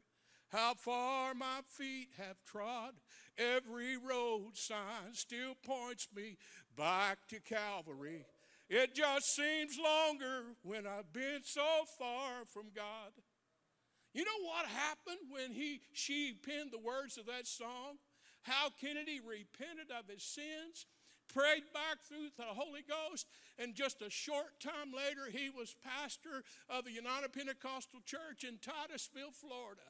how 0.51 0.75
far 0.75 1.35
my 1.35 1.61
feet 1.67 2.11
have 2.19 2.45
trod, 2.45 2.93
every 3.37 3.97
road 3.97 4.51
sign 4.55 5.15
still 5.15 5.55
points 5.67 6.07
me 6.15 6.37
back 6.77 7.19
to 7.29 7.41
Calvary. 7.41 8.27
It 8.69 8.95
just 8.95 9.35
seems 9.35 9.77
longer 9.83 10.55
when 10.63 10.87
I've 10.87 11.13
been 11.13 11.41
so 11.45 11.85
far 11.99 12.45
from 12.47 12.67
God. 12.77 13.13
You 14.15 14.25
know 14.25 14.47
what 14.47 14.67
happened 14.67 15.31
when 15.31 15.53
he 15.53 15.81
she 15.93 16.35
penned 16.47 16.71
the 16.71 16.79
words 16.79 17.19
of 17.19 17.27
that 17.27 17.47
song? 17.47 17.97
Hal 18.43 18.73
Kennedy 18.81 19.21
repented 19.21 19.91
of 19.91 20.09
his 20.09 20.23
sins, 20.23 20.87
prayed 21.33 21.65
back 21.73 22.05
through 22.07 22.29
the 22.37 22.45
Holy 22.45 22.85
Ghost, 22.87 23.27
and 23.59 23.75
just 23.75 24.03
a 24.03 24.11
short 24.11 24.61
time 24.61 24.93
later 24.95 25.31
he 25.31 25.51
was 25.51 25.77
pastor 25.83 26.45
of 26.69 26.85
the 26.85 26.93
United 26.93 27.33
Pentecostal 27.33 28.01
Church 28.05 28.45
in 28.47 28.59
Titusville, 28.59 29.33
Florida. 29.33 29.81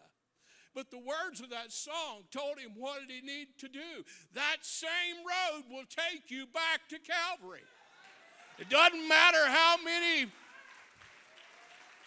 But 0.75 0.91
the 0.91 0.99
words 0.99 1.41
of 1.41 1.51
that 1.51 1.71
song 1.71 2.25
told 2.31 2.59
him 2.59 2.73
what 2.77 3.01
did 3.01 3.11
he 3.11 3.21
need 3.21 3.49
to 3.59 3.69
do. 3.69 4.05
That 4.35 4.59
same 4.63 5.21
road 5.21 5.65
will 5.71 5.85
take 5.85 6.31
you 6.31 6.47
back 6.47 6.89
to 6.89 6.99
Calvary. 6.99 7.67
It 8.59 8.71
doesn't 8.71 9.09
matter 9.09 9.45
how 9.47 9.77
many 9.85 10.31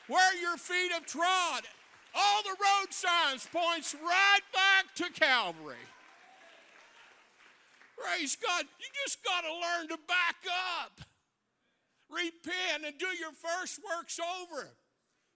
where 0.07 0.35
your 0.41 0.57
feet 0.57 0.91
have 0.91 1.05
trod 1.05 1.63
all 2.15 2.43
the 2.43 2.49
road 2.49 2.91
signs 2.91 3.47
points 3.51 3.95
right 4.01 4.39
back 4.53 4.95
to 4.95 5.11
Calvary. 5.11 5.75
Praise 7.97 8.35
God. 8.35 8.65
You 8.79 8.87
just 9.03 9.23
got 9.23 9.41
to 9.41 9.53
learn 9.53 9.87
to 9.89 9.97
back 10.07 10.35
up. 10.79 11.01
Repent 12.09 12.85
and 12.85 12.97
do 12.97 13.07
your 13.07 13.31
first 13.31 13.79
works 13.83 14.19
over. 14.19 14.69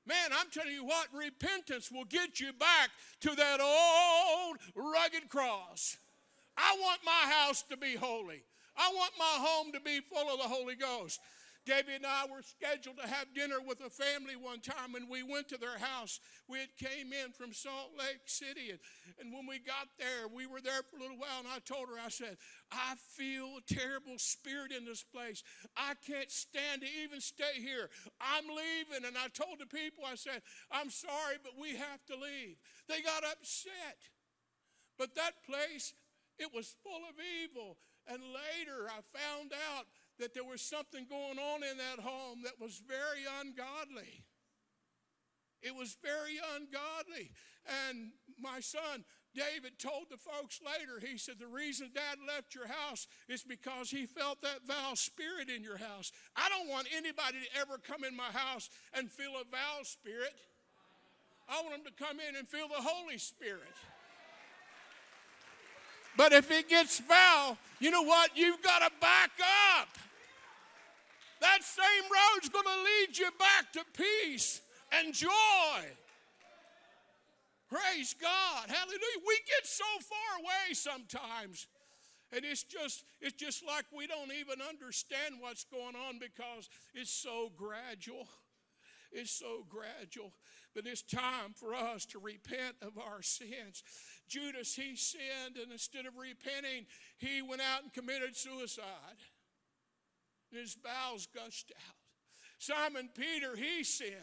Man, 0.05 0.31
I'm 0.31 0.49
telling 0.51 0.73
you 0.73 0.85
what, 0.85 1.07
repentance 1.13 1.91
will 1.91 2.05
get 2.05 2.39
you 2.39 2.53
back 2.53 2.89
to 3.21 3.35
that 3.35 3.59
old 3.61 4.57
rugged 4.75 5.29
cross. 5.29 5.97
I 6.57 6.75
want 6.81 7.01
my 7.05 7.31
house 7.31 7.63
to 7.69 7.77
be 7.77 7.95
holy. 7.95 8.43
I 8.75 8.91
want 8.93 9.11
my 9.17 9.25
home 9.25 9.71
to 9.73 9.79
be 9.79 9.99
full 9.99 10.33
of 10.33 10.39
the 10.39 10.47
Holy 10.47 10.75
Ghost. 10.75 11.19
Debbie 11.65 11.95
and 11.95 12.05
I 12.05 12.25
were 12.25 12.41
scheduled 12.41 12.97
to 12.97 13.07
have 13.07 13.33
dinner 13.33 13.57
with 13.65 13.81
a 13.81 13.89
family 13.89 14.35
one 14.35 14.59
time, 14.61 14.95
and 14.95 15.09
we 15.09 15.23
went 15.23 15.49
to 15.49 15.57
their 15.57 15.77
house. 15.77 16.19
We 16.47 16.59
had 16.59 16.75
came 16.77 17.13
in 17.13 17.31
from 17.31 17.53
Salt 17.53 17.91
Lake 17.97 18.25
City, 18.25 18.71
and, 18.71 18.79
and 19.19 19.33
when 19.33 19.45
we 19.45 19.59
got 19.59 19.87
there, 19.97 20.27
we 20.33 20.47
were 20.47 20.61
there 20.61 20.81
for 20.89 20.97
a 20.97 21.01
little 21.01 21.17
while, 21.17 21.39
and 21.39 21.47
I 21.47 21.59
told 21.59 21.89
her, 21.89 21.95
I 22.03 22.09
said, 22.09 22.37
I 22.71 22.95
feel 22.97 23.57
a 23.57 23.73
terrible 23.73 24.17
spirit 24.17 24.71
in 24.71 24.85
this 24.85 25.03
place. 25.03 25.43
I 25.75 25.93
can't 26.05 26.31
stand 26.31 26.81
to 26.81 26.87
even 27.03 27.21
stay 27.21 27.57
here. 27.57 27.89
I'm 28.21 28.45
leaving. 28.47 29.05
And 29.05 29.17
I 29.17 29.27
told 29.29 29.59
the 29.59 29.65
people, 29.65 30.03
I 30.05 30.15
said, 30.15 30.41
I'm 30.71 30.89
sorry, 30.89 31.37
but 31.43 31.53
we 31.59 31.75
have 31.75 32.05
to 32.07 32.15
leave. 32.15 32.57
They 32.87 33.01
got 33.01 33.23
upset. 33.23 33.97
But 34.97 35.15
that 35.15 35.43
place, 35.45 35.93
it 36.37 36.53
was 36.53 36.75
full 36.83 37.03
of 37.09 37.15
evil. 37.19 37.77
And 38.07 38.21
later 38.23 38.89
I 38.89 39.01
found 39.01 39.53
out 39.53 39.85
that 40.19 40.33
there 40.33 40.43
was 40.43 40.61
something 40.61 41.05
going 41.09 41.39
on 41.39 41.63
in 41.63 41.77
that 41.77 42.03
home 42.03 42.43
that 42.43 42.59
was 42.59 42.81
very 42.87 43.25
ungodly. 43.41 44.23
It 45.61 45.75
was 45.75 45.97
very 46.01 46.39
ungodly. 46.55 47.31
And 47.89 48.11
my 48.39 48.59
son, 48.59 49.03
David, 49.35 49.77
told 49.77 50.05
the 50.09 50.17
folks 50.17 50.59
later, 50.65 51.05
he 51.05 51.17
said, 51.17 51.35
The 51.39 51.47
reason 51.47 51.91
dad 51.93 52.17
left 52.27 52.55
your 52.55 52.67
house 52.67 53.07
is 53.27 53.43
because 53.43 53.89
he 53.89 54.05
felt 54.05 54.41
that 54.41 54.65
foul 54.67 54.95
spirit 54.95 55.49
in 55.49 55.63
your 55.63 55.77
house. 55.77 56.11
I 56.35 56.49
don't 56.49 56.69
want 56.69 56.87
anybody 56.95 57.37
to 57.43 57.59
ever 57.59 57.77
come 57.77 58.03
in 58.03 58.15
my 58.15 58.31
house 58.31 58.69
and 58.93 59.11
feel 59.11 59.31
a 59.31 59.45
foul 59.45 59.83
spirit. 59.83 60.33
I 61.49 61.61
want 61.61 61.83
them 61.83 61.93
to 61.93 62.03
come 62.03 62.19
in 62.19 62.35
and 62.35 62.47
feel 62.47 62.67
the 62.67 62.75
Holy 62.75 63.17
Spirit. 63.17 63.73
But 66.15 66.31
if 66.31 66.51
it 66.51 66.69
gets 66.69 66.99
foul, 66.99 67.57
you 67.79 67.91
know 67.91 68.03
what? 68.03 68.31
You've 68.35 68.61
got 68.61 68.79
to 68.79 68.91
back 68.99 69.31
up. 69.77 69.87
That 71.41 71.63
same 71.63 72.03
road's 72.03 72.49
going 72.49 72.65
to 72.65 72.83
lead 72.83 73.17
you 73.17 73.29
back 73.37 73.71
to 73.73 73.83
peace 73.93 74.61
and 74.91 75.13
joy. 75.13 75.29
Praise 77.69 78.15
God. 78.19 78.67
Hallelujah. 78.67 79.23
We 79.27 79.39
get 79.45 79.65
so 79.65 79.85
far 80.01 80.39
away 80.39 80.73
sometimes. 80.73 81.67
And 82.31 82.45
it's 82.45 82.63
just 82.63 83.05
it's 83.21 83.35
just 83.35 83.65
like 83.65 83.85
we 83.95 84.05
don't 84.05 84.31
even 84.31 84.61
understand 84.61 85.35
what's 85.39 85.63
going 85.63 85.95
on 85.95 86.19
because 86.19 86.69
it's 86.93 87.11
so 87.11 87.51
gradual. 87.55 88.27
It's 89.11 89.31
so 89.31 89.65
gradual. 89.67 90.33
But 90.75 90.85
it's 90.85 91.01
time 91.01 91.53
for 91.55 91.73
us 91.73 92.05
to 92.07 92.19
repent 92.19 92.75
of 92.81 92.97
our 92.97 93.23
sins. 93.23 93.83
Judas, 94.27 94.75
he 94.75 94.95
sinned, 94.95 95.57
and 95.61 95.71
instead 95.71 96.05
of 96.05 96.15
repenting, 96.15 96.85
he 97.17 97.41
went 97.41 97.61
out 97.61 97.81
and 97.81 97.91
committed 97.91 98.35
suicide 98.35 99.17
and 100.51 100.59
his 100.59 100.75
bowels 100.75 101.27
gushed 101.33 101.71
out. 101.87 101.95
Simon 102.57 103.09
Peter, 103.15 103.55
he 103.55 103.83
sinned 103.83 104.13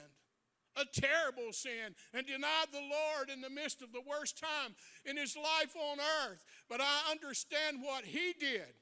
a 0.77 0.85
terrible 0.85 1.53
sin 1.53 1.95
and 2.13 2.27
denied 2.27 2.67
the 2.71 2.79
Lord 2.81 3.31
in 3.31 3.41
the 3.41 3.51
midst 3.51 3.83
of 3.83 3.93
the 3.93 4.03
worst 4.07 4.39
time 4.39 4.75
in 5.05 5.17
his 5.17 5.37
life 5.37 5.75
on 5.75 5.99
earth. 6.29 6.45
But 6.69 6.81
I 6.81 7.11
understand 7.11 7.79
what 7.83 8.05
he 8.05 8.35
did. 8.39 8.75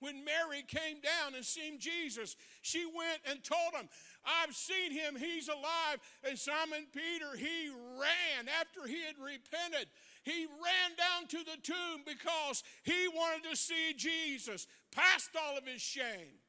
When 0.00 0.24
Mary 0.24 0.62
came 0.66 1.00
down 1.00 1.34
and 1.34 1.44
seen 1.44 1.78
Jesus, 1.78 2.36
she 2.60 2.84
went 2.84 3.20
and 3.30 3.42
told 3.42 3.72
him, 3.74 3.88
I've 4.26 4.54
seen 4.54 4.92
him, 4.92 5.16
he's 5.16 5.48
alive. 5.48 5.98
And 6.28 6.38
Simon 6.38 6.86
Peter, 6.92 7.36
he 7.38 7.70
ran 7.70 8.48
after 8.60 8.86
he 8.86 9.02
had 9.02 9.14
repented. 9.18 9.88
He 10.24 10.46
ran 10.46 10.96
down 10.98 11.28
to 11.28 11.38
the 11.38 11.58
tomb 11.62 12.02
because 12.04 12.64
he 12.82 13.08
wanted 13.08 13.48
to 13.48 13.56
see 13.56 13.94
Jesus, 13.96 14.66
past 14.92 15.30
all 15.40 15.56
of 15.56 15.64
his 15.64 15.80
shame. 15.80 16.40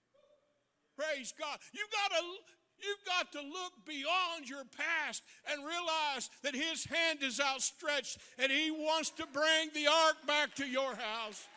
Praise 0.98 1.34
God. 1.38 1.58
You've 1.74 1.92
got 1.92 2.18
to 2.18 2.26
You've 2.78 3.06
got 3.06 3.32
to 3.32 3.40
look 3.40 3.74
beyond 3.86 4.50
your 4.50 4.64
past 4.78 5.24
and 5.50 5.66
realize 5.66 6.30
that 6.44 6.54
His 6.54 6.84
hand 6.84 7.20
is 7.24 7.40
outstretched 7.40 8.18
and 8.38 8.52
He 8.52 8.70
wants 8.70 9.12
to 9.12 9.26
bring 9.32 9.70
the 9.74 9.88
ark 9.88 10.18
back 10.28 10.54
to 10.56 10.68
your 10.68 10.94
house. 10.96 11.48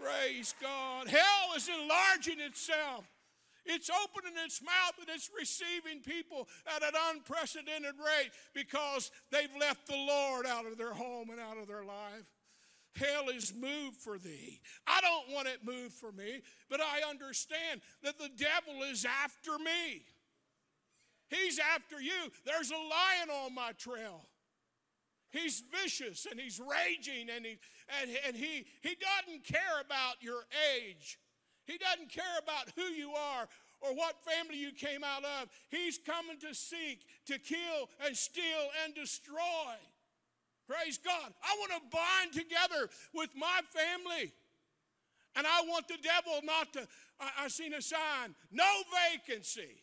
Praise 0.00 0.54
God. 0.60 1.08
Hell 1.08 1.56
is 1.56 1.68
enlarging 1.68 2.40
itself. 2.40 3.04
It's 3.64 3.90
opening 3.90 4.34
its 4.44 4.60
mouth 4.62 4.94
and 5.00 5.08
it's 5.08 5.30
receiving 5.38 6.00
people 6.02 6.48
at 6.66 6.82
an 6.82 6.98
unprecedented 7.10 7.94
rate 7.98 8.30
because 8.54 9.10
they've 9.30 9.54
left 9.58 9.86
the 9.86 9.96
Lord 9.96 10.46
out 10.46 10.66
of 10.66 10.76
their 10.76 10.92
home 10.92 11.30
and 11.30 11.38
out 11.38 11.58
of 11.58 11.68
their 11.68 11.84
life. 11.84 12.24
Hell 12.94 13.28
is 13.34 13.54
moved 13.54 13.96
for 13.96 14.18
thee. 14.18 14.60
I 14.86 15.00
don't 15.00 15.34
want 15.34 15.48
it 15.48 15.64
moved 15.64 15.94
for 15.94 16.12
me, 16.12 16.42
but 16.68 16.80
I 16.80 17.08
understand 17.08 17.80
that 18.02 18.18
the 18.18 18.28
devil 18.36 18.82
is 18.90 19.06
after 19.06 19.58
me. 19.58 20.02
He's 21.28 21.58
after 21.58 22.00
you. 22.00 22.30
There's 22.44 22.70
a 22.70 22.74
lion 22.74 23.30
on 23.44 23.54
my 23.54 23.72
trail. 23.72 24.26
He's 25.30 25.62
vicious 25.82 26.26
and 26.30 26.38
he's 26.38 26.60
raging 26.60 27.30
and 27.34 27.46
he, 27.46 27.58
and, 28.02 28.10
and 28.26 28.36
he, 28.36 28.66
he 28.82 28.96
doesn't 28.96 29.44
care 29.44 29.80
about 29.80 30.16
your 30.20 30.44
age. 30.76 31.18
He 31.64 31.78
doesn't 31.78 32.10
care 32.10 32.38
about 32.42 32.68
who 32.76 32.82
you 32.82 33.12
are 33.12 33.48
or 33.80 33.94
what 33.94 34.22
family 34.24 34.58
you 34.58 34.72
came 34.72 35.02
out 35.02 35.24
of. 35.24 35.48
He's 35.70 35.98
coming 35.98 36.38
to 36.40 36.54
seek, 36.54 37.06
to 37.26 37.38
kill, 37.38 37.88
and 38.04 38.14
steal, 38.14 38.68
and 38.84 38.94
destroy. 38.94 39.74
Praise 40.72 40.98
God. 40.98 41.32
I 41.42 41.56
want 41.58 41.72
to 41.72 41.96
bind 41.96 42.32
together 42.32 42.88
with 43.12 43.30
my 43.36 43.60
family. 43.68 44.32
And 45.36 45.46
I 45.46 45.62
want 45.68 45.88
the 45.88 45.98
devil 46.02 46.40
not 46.44 46.72
to. 46.74 46.86
I, 47.20 47.44
I 47.44 47.48
seen 47.48 47.74
a 47.74 47.82
sign, 47.82 48.34
no 48.50 48.64
vacancy. 49.12 49.82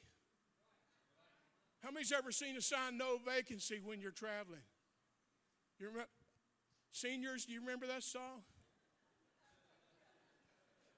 How 1.84 1.92
many's 1.92 2.12
ever 2.12 2.32
seen 2.32 2.56
a 2.58 2.62
sign, 2.62 2.98
no 2.98 3.20
vacancy, 3.26 3.80
when 3.84 4.02
you're 4.02 4.12
traveling? 4.12 4.62
You 5.80 5.88
remember? 5.88 6.10
Seniors, 6.92 7.46
do 7.46 7.54
you 7.54 7.62
remember 7.62 7.88
that 7.88 8.04
song? 8.04 8.42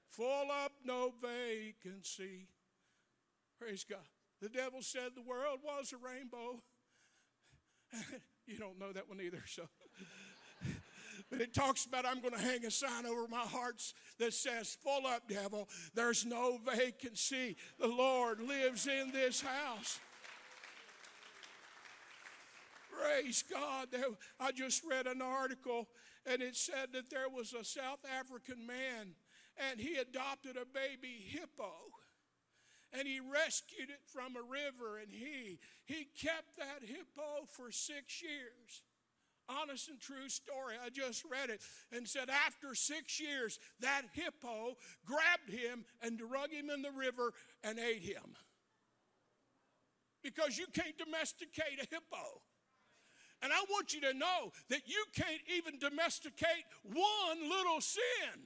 Full 0.10 0.52
up, 0.64 0.72
no 0.84 1.14
vacancy. 1.22 2.48
Praise 3.60 3.86
God. 3.90 4.00
The 4.42 4.50
devil 4.50 4.82
said 4.82 5.12
the 5.16 5.22
world 5.22 5.60
was 5.64 5.94
a 5.94 5.98
rainbow. 5.98 6.62
You 8.48 8.58
don't 8.58 8.80
know 8.80 8.92
that 8.92 9.08
one 9.08 9.22
either, 9.22 9.42
so. 9.46 9.64
But 11.32 11.40
it 11.40 11.54
talks 11.54 11.86
about 11.86 12.06
I'm 12.06 12.20
going 12.20 12.34
to 12.34 12.42
hang 12.42 12.66
a 12.66 12.72
sign 12.72 13.06
over 13.06 13.26
my 13.28 13.38
hearts 13.38 13.94
that 14.20 14.34
says, 14.34 14.78
Full 14.84 15.08
up, 15.08 15.30
devil. 15.30 15.70
There's 15.96 16.26
no 16.26 16.60
vacancy. 16.76 17.56
The 17.80 17.88
Lord 17.88 18.42
lives 18.42 18.86
in 18.86 19.12
this 19.14 19.42
house. 19.42 20.00
Praise 22.92 23.44
God. 23.50 23.88
I 24.40 24.52
just 24.52 24.84
read 24.84 25.08
an 25.08 25.22
article 25.22 25.88
and 26.26 26.42
it 26.42 26.56
said 26.56 26.90
that 26.94 27.10
there 27.10 27.30
was 27.34 27.54
a 27.54 27.64
South 27.64 28.06
African 28.20 28.68
man 28.68 29.16
and 29.70 29.80
he 29.80 29.96
adopted 29.96 30.58
a 30.58 30.66
baby 30.66 31.26
hippo 31.30 31.72
and 32.94 33.08
he 33.08 33.20
rescued 33.22 33.90
it 33.90 34.02
from 34.06 34.36
a 34.36 34.42
river 34.42 34.98
and 34.98 35.14
he 35.14 35.60
he 35.86 36.08
kept 36.22 36.58
that 36.58 36.82
hippo 36.86 37.46
for 37.48 37.72
6 37.72 38.22
years 38.22 38.84
honest 39.50 39.90
and 39.90 40.00
true 40.00 40.30
story 40.30 40.76
i 40.84 40.90
just 40.90 41.24
read 41.32 41.50
it 41.50 41.62
and 41.92 42.08
said 42.08 42.30
after 42.30 42.74
6 42.74 43.20
years 43.20 43.60
that 43.80 44.04
hippo 44.14 44.76
grabbed 45.06 45.50
him 45.50 45.86
and 46.02 46.18
drug 46.18 46.52
him 46.52 46.70
in 46.70 46.82
the 46.82 46.92
river 46.92 47.34
and 47.64 47.80
ate 47.80 48.04
him 48.04 48.36
because 50.24 50.58
you 50.58 50.66
can't 50.74 50.98
domesticate 50.98 51.80
a 51.82 51.88
hippo 51.90 52.42
and 53.42 53.52
I 53.52 53.66
want 53.70 53.94
you 53.94 54.02
to 54.02 54.14
know 54.14 54.52
that 54.70 54.82
you 54.86 55.04
can't 55.16 55.42
even 55.58 55.80
domesticate 55.80 56.64
one 56.84 57.50
little 57.50 57.82
sin. 57.82 58.46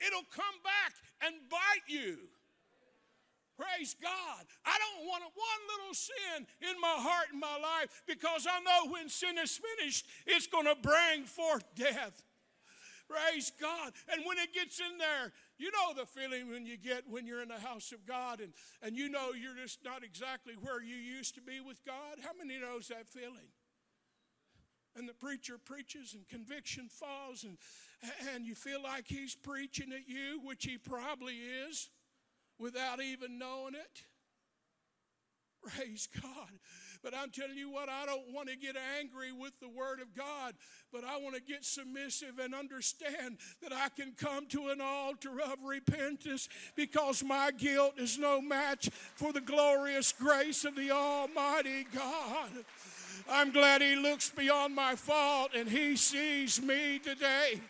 It'll 0.00 0.28
come 0.34 0.56
back 0.64 0.92
and 1.24 1.34
bite 1.50 1.86
you. 1.88 2.28
Praise 3.56 3.96
God. 4.00 4.44
I 4.64 4.76
don't 4.78 5.06
want 5.06 5.22
one 5.22 5.62
little 5.78 5.94
sin 5.94 6.46
in 6.60 6.80
my 6.80 6.96
heart 6.96 7.28
and 7.32 7.40
my 7.40 7.56
life 7.56 8.02
because 8.06 8.46
I 8.46 8.60
know 8.60 8.92
when 8.92 9.08
sin 9.08 9.38
is 9.42 9.58
finished, 9.58 10.06
it's 10.26 10.46
going 10.46 10.66
to 10.66 10.76
bring 10.76 11.24
forth 11.24 11.64
death. 11.74 12.22
Praise 13.08 13.52
God. 13.58 13.92
And 14.12 14.26
when 14.26 14.36
it 14.38 14.52
gets 14.52 14.80
in 14.80 14.98
there, 14.98 15.32
you 15.58 15.70
know 15.70 15.94
the 15.94 16.06
feeling 16.06 16.50
when 16.50 16.66
you 16.66 16.76
get 16.76 17.04
when 17.08 17.26
you're 17.26 17.40
in 17.40 17.48
the 17.48 17.60
house 17.60 17.92
of 17.92 18.04
God 18.04 18.40
and, 18.40 18.52
and 18.82 18.96
you 18.96 19.08
know 19.08 19.30
you're 19.32 19.54
just 19.54 19.84
not 19.84 20.04
exactly 20.04 20.54
where 20.60 20.82
you 20.82 20.96
used 20.96 21.34
to 21.36 21.40
be 21.40 21.60
with 21.60 21.82
God. 21.84 22.18
How 22.22 22.32
many 22.36 22.58
knows 22.60 22.88
that 22.88 23.08
feeling? 23.08 23.48
And 24.96 25.08
the 25.08 25.14
preacher 25.14 25.56
preaches 25.62 26.14
and 26.14 26.26
conviction 26.28 26.88
falls 26.88 27.44
and, 27.44 27.58
and 28.34 28.46
you 28.46 28.54
feel 28.54 28.82
like 28.82 29.04
he's 29.06 29.34
preaching 29.34 29.92
at 29.92 30.08
you, 30.08 30.40
which 30.42 30.64
he 30.64 30.76
probably 30.76 31.34
is 31.34 31.90
without 32.58 33.02
even 33.02 33.38
knowing 33.38 33.74
it. 33.74 34.02
Praise 35.66 36.08
God. 36.22 36.50
But 37.02 37.14
I'm 37.14 37.30
telling 37.30 37.56
you 37.56 37.70
what, 37.70 37.88
I 37.88 38.06
don't 38.06 38.32
want 38.32 38.48
to 38.48 38.56
get 38.56 38.76
angry 38.98 39.32
with 39.32 39.52
the 39.60 39.68
Word 39.68 40.00
of 40.00 40.14
God, 40.14 40.54
but 40.92 41.04
I 41.04 41.18
want 41.18 41.34
to 41.34 41.40
get 41.40 41.64
submissive 41.64 42.38
and 42.40 42.54
understand 42.54 43.38
that 43.62 43.72
I 43.72 43.88
can 43.88 44.12
come 44.16 44.46
to 44.48 44.68
an 44.68 44.80
altar 44.80 45.40
of 45.40 45.58
repentance 45.64 46.48
because 46.74 47.22
my 47.22 47.50
guilt 47.50 47.94
is 47.98 48.18
no 48.18 48.40
match 48.40 48.90
for 49.14 49.32
the 49.32 49.40
glorious 49.40 50.12
grace 50.12 50.64
of 50.64 50.76
the 50.76 50.90
Almighty 50.90 51.86
God. 51.94 52.50
I'm 53.30 53.50
glad 53.50 53.82
He 53.82 53.96
looks 53.96 54.30
beyond 54.30 54.74
my 54.74 54.94
fault 54.94 55.50
and 55.54 55.68
He 55.68 55.96
sees 55.96 56.60
me 56.60 56.98
today. 56.98 57.60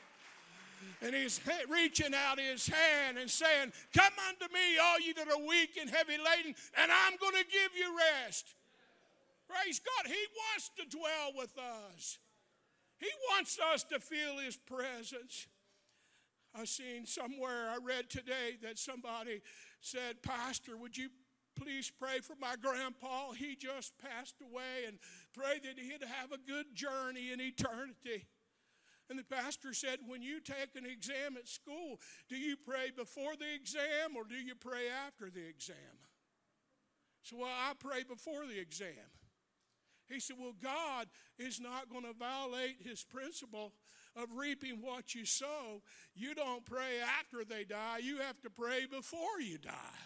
And 1.03 1.15
he's 1.15 1.41
reaching 1.69 2.15
out 2.15 2.41
his 2.41 2.67
hand 2.67 3.19
and 3.19 3.31
saying, 3.31 3.73
Come 3.95 4.13
unto 4.29 4.53
me, 4.53 4.79
all 4.83 5.01
you 5.01 5.15
that 5.15 5.29
are 5.29 5.47
weak 5.47 5.77
and 5.81 5.91
heavy 5.91 6.17
laden, 6.17 6.55
and 6.77 6.91
I'm 6.91 7.17
going 7.21 7.35
to 7.35 7.45
give 7.51 7.77
you 7.79 7.97
rest. 8.25 8.47
Praise 9.49 9.81
God. 9.81 10.11
He 10.11 10.27
wants 10.35 10.71
to 10.77 10.97
dwell 10.97 11.33
with 11.37 11.57
us, 11.59 12.19
He 12.99 13.11
wants 13.31 13.59
us 13.73 13.85
to 13.85 14.01
feel 14.01 14.39
His 14.39 14.57
presence. 14.57 15.47
I 16.59 16.65
seen 16.65 17.05
somewhere, 17.05 17.69
I 17.69 17.77
read 17.85 18.09
today 18.09 18.57
that 18.63 18.79
somebody 18.79 19.43
said, 19.83 20.23
Pastor, 20.23 20.79
would 20.79 20.97
you 20.97 21.11
please 21.55 21.93
pray 21.99 22.21
for 22.21 22.35
my 22.41 22.55
grandpa? 22.57 23.33
He 23.33 23.57
just 23.57 23.93
passed 23.99 24.37
away 24.41 24.87
and 24.87 24.99
pray 25.35 25.59
that 25.63 25.79
he'd 25.79 26.03
have 26.03 26.33
a 26.33 26.39
good 26.39 26.75
journey 26.75 27.31
in 27.31 27.43
eternity. 27.43 28.25
And 29.09 29.19
the 29.19 29.25
pastor 29.25 29.73
said, 29.73 29.99
When 30.07 30.23
you 30.23 30.41
take 30.41 30.75
an 30.77 30.85
exam 30.85 31.37
at 31.37 31.49
school, 31.49 32.01
do 32.29 32.37
you 32.37 32.57
pray 32.57 32.91
before 32.97 33.37
the 33.37 33.55
exam 33.55 34.17
or 34.17 34.25
do 34.25 34.37
you 34.37 34.55
pray 34.55 34.89
after 35.07 35.31
the 35.31 35.47
exam? 35.47 35.77
So, 37.23 37.37
well, 37.39 37.51
I 37.51 37.73
pray 37.79 38.03
before 38.03 38.47
the 38.47 38.59
exam. 38.59 39.11
He 40.09 40.21
said, 40.21 40.37
Well, 40.39 40.55
God 40.63 41.07
is 41.39 41.61
not 41.61 41.91
going 41.91 42.05
to 42.05 42.13
violate 42.19 42.77
his 42.81 43.05
principle 43.05 43.73
of 44.17 44.29
reaping 44.35 44.81
what 44.81 45.15
you 45.15 45.25
sow. 45.25 45.83
You 46.15 46.35
don't 46.35 46.65
pray 46.65 47.01
after 47.19 47.45
they 47.45 47.65
die, 47.65 47.99
you 48.03 48.19
have 48.19 48.41
to 48.43 48.51
pray 48.51 48.87
before 48.87 49.41
you 49.41 49.59
die. 49.59 50.01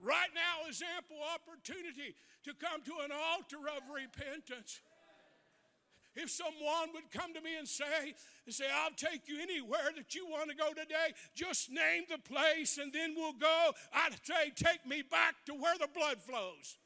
Right 0.00 0.30
now 0.34 0.68
is 0.68 0.82
ample 0.96 1.18
opportunity 1.34 2.14
to 2.44 2.54
come 2.54 2.82
to 2.82 3.04
an 3.04 3.10
altar 3.10 3.58
of 3.68 3.82
repentance. 3.92 4.80
If 6.16 6.30
someone 6.30 6.88
would 6.94 7.10
come 7.12 7.32
to 7.34 7.40
me 7.40 7.56
and 7.58 7.68
say, 7.68 8.14
and 8.44 8.54
say, 8.54 8.64
I'll 8.74 8.90
take 8.96 9.28
you 9.28 9.40
anywhere 9.40 9.90
that 9.96 10.14
you 10.14 10.26
want 10.26 10.50
to 10.50 10.56
go 10.56 10.70
today, 10.70 11.14
just 11.34 11.70
name 11.70 12.04
the 12.08 12.18
place 12.18 12.78
and 12.78 12.92
then 12.92 13.14
we'll 13.16 13.34
go. 13.34 13.72
I'd 13.92 14.16
say, 14.24 14.50
take 14.54 14.84
me 14.86 15.02
back 15.02 15.36
to 15.46 15.54
where 15.54 15.76
the 15.78 15.88
blood 15.94 16.18
flows. 16.18 16.76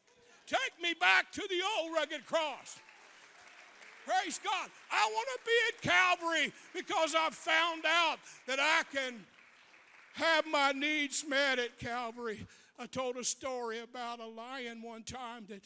Take 0.47 0.83
me 0.83 0.95
back 0.99 1.33
to 1.33 1.43
the 1.49 1.61
old 1.79 1.95
rugged 1.95 2.27
cross. 2.27 2.79
Praise 4.05 4.41
God. 4.43 4.69
I 4.91 5.11
want 5.13 5.29
to 5.33 5.41
be 5.47 5.53
at 5.69 5.93
Calvary 5.93 6.53
because 6.75 7.15
I've 7.15 7.35
found 7.35 7.85
out 7.87 8.19
that 8.47 8.59
I 8.61 8.83
can 8.93 9.25
have 10.15 10.45
my 10.47 10.73
needs 10.73 11.25
met 11.27 11.59
at 11.59 11.79
Calvary. 11.79 12.47
I 12.79 12.87
told 12.87 13.17
a 13.17 13.25
story 13.25 13.81
about 13.81 14.19
a 14.19 14.27
lion 14.27 14.83
one 14.83 15.05
time 15.05 15.47
that, 15.49 15.63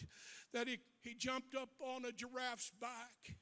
that 0.52 0.68
he, 0.68 0.78
he 1.02 1.14
jumped 1.14 1.54
up 1.54 1.70
on 1.80 2.04
a 2.04 2.12
giraffe's 2.12 2.72
back. 2.80 3.36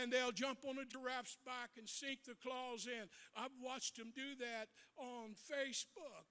And 0.00 0.12
they'll 0.12 0.32
jump 0.32 0.60
on 0.68 0.78
a 0.78 0.84
giraffe's 0.84 1.38
back 1.44 1.70
and 1.76 1.88
sink 1.88 2.20
the 2.24 2.34
claws 2.34 2.86
in. 2.86 3.08
I've 3.34 3.56
watched 3.60 3.96
them 3.96 4.12
do 4.14 4.36
that 4.38 4.68
on 4.96 5.34
Facebook. 5.34 6.30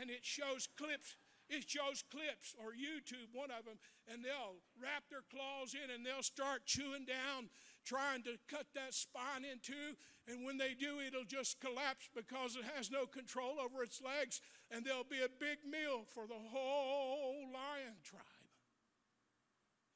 And 0.00 0.10
it 0.10 0.24
shows 0.24 0.68
clips 0.76 1.16
it 1.48 1.68
shows 1.68 2.02
clips 2.10 2.54
or 2.58 2.72
YouTube, 2.72 3.28
one 3.32 3.50
of 3.50 3.64
them, 3.64 3.76
and 4.08 4.24
they'll 4.24 4.56
wrap 4.80 5.04
their 5.10 5.24
claws 5.30 5.74
in 5.74 5.90
and 5.90 6.04
they'll 6.04 6.22
start 6.22 6.64
chewing 6.64 7.04
down, 7.04 7.50
trying 7.84 8.22
to 8.22 8.38
cut 8.48 8.66
that 8.74 8.94
spine 8.94 9.44
in 9.44 9.60
two. 9.60 9.96
And 10.26 10.44
when 10.44 10.56
they 10.56 10.72
do, 10.72 11.00
it'll 11.00 11.28
just 11.28 11.60
collapse 11.60 12.08
because 12.14 12.56
it 12.56 12.64
has 12.74 12.90
no 12.90 13.04
control 13.04 13.60
over 13.60 13.82
its 13.82 14.00
legs, 14.00 14.40
and 14.70 14.84
there'll 14.84 15.04
be 15.04 15.20
a 15.20 15.28
big 15.28 15.58
meal 15.68 16.04
for 16.14 16.26
the 16.26 16.40
whole 16.50 17.44
lion 17.52 18.00
tribe. 18.02 18.33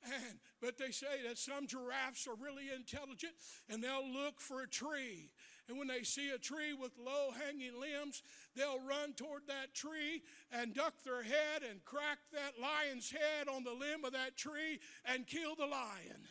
And, 0.04 0.38
but 0.62 0.78
they 0.78 0.92
say 0.92 1.22
that 1.26 1.38
some 1.38 1.66
giraffes 1.66 2.28
are 2.28 2.34
really 2.34 2.66
intelligent 2.74 3.32
and 3.68 3.82
they'll 3.82 4.08
look 4.08 4.40
for 4.40 4.62
a 4.62 4.68
tree 4.68 5.30
and 5.68 5.78
when 5.78 5.86
they 5.86 6.02
see 6.02 6.30
a 6.30 6.38
tree 6.38 6.72
with 6.72 6.92
low 6.98 7.28
hanging 7.30 7.78
limbs, 7.78 8.22
they'll 8.56 8.80
run 8.80 9.12
toward 9.12 9.42
that 9.48 9.74
tree 9.74 10.22
and 10.50 10.74
duck 10.74 10.94
their 11.04 11.22
head 11.22 11.62
and 11.68 11.84
crack 11.84 12.18
that 12.32 12.54
lion's 12.60 13.10
head 13.10 13.48
on 13.48 13.64
the 13.64 13.74
limb 13.74 14.04
of 14.04 14.12
that 14.12 14.36
tree 14.36 14.80
and 15.04 15.26
kill 15.26 15.54
the 15.54 15.66
lion. 15.66 16.24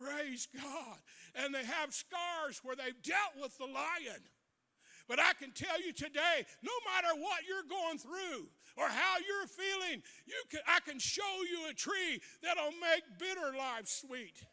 Praise 0.00 0.48
God. 0.52 0.98
And 1.36 1.54
they 1.54 1.64
have 1.64 1.94
scars 1.94 2.60
where 2.64 2.74
they've 2.74 3.02
dealt 3.02 3.40
with 3.40 3.56
the 3.58 3.64
lion. 3.64 4.22
But 5.08 5.20
I 5.20 5.32
can 5.38 5.52
tell 5.52 5.80
you 5.80 5.92
today, 5.92 6.44
no 6.62 6.72
matter 6.84 7.14
what 7.20 7.46
you're 7.46 7.62
going 7.62 7.98
through 7.98 8.48
or 8.76 8.88
how 8.88 9.16
you're 9.18 9.46
feeling, 9.46 10.02
you 10.26 10.42
can, 10.50 10.60
I 10.66 10.80
can 10.80 10.98
show 10.98 11.22
you 11.50 11.70
a 11.70 11.74
tree 11.74 12.20
that'll 12.42 12.72
make 12.72 13.04
bitter 13.18 13.56
life 13.56 13.88
sweet 13.88 14.44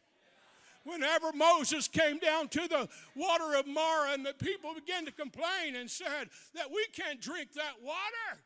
whenever 0.86 1.32
Moses 1.34 1.88
came 1.88 2.20
down 2.20 2.50
to 2.50 2.68
the 2.68 2.88
water 3.16 3.56
of 3.58 3.68
Marah 3.68 4.14
and 4.14 4.26
the 4.26 4.34
people 4.34 4.74
began 4.74 5.06
to 5.06 5.12
complain 5.12 5.76
and 5.76 5.90
said 5.90 6.30
that 6.56 6.70
we 6.72 6.86
can't 6.94 7.22
drink 7.22 7.54
that 7.54 7.82
water. 7.82 8.42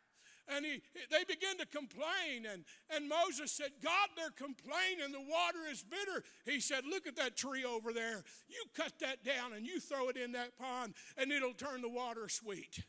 And 0.49 0.65
he, 0.65 0.81
they 1.11 1.25
began 1.25 1.57
to 1.57 1.65
complain. 1.65 2.45
And, 2.51 2.63
and 2.89 3.09
Moses 3.09 3.51
said, 3.51 3.71
God, 3.83 4.09
they're 4.15 4.29
complaining. 4.29 5.11
The 5.11 5.19
water 5.19 5.69
is 5.69 5.83
bitter. 5.83 6.23
He 6.45 6.61
said, 6.61 6.85
Look 6.89 7.05
at 7.05 7.17
that 7.17 7.35
tree 7.35 7.65
over 7.65 7.91
there. 7.91 8.23
You 8.47 8.63
cut 8.73 8.93
that 9.01 9.25
down 9.25 9.51
and 9.53 9.67
you 9.67 9.81
throw 9.81 10.07
it 10.07 10.15
in 10.15 10.31
that 10.33 10.57
pond, 10.57 10.93
and 11.17 11.33
it'll 11.33 11.53
turn 11.53 11.81
the 11.81 11.89
water 11.89 12.29
sweet. 12.29 12.85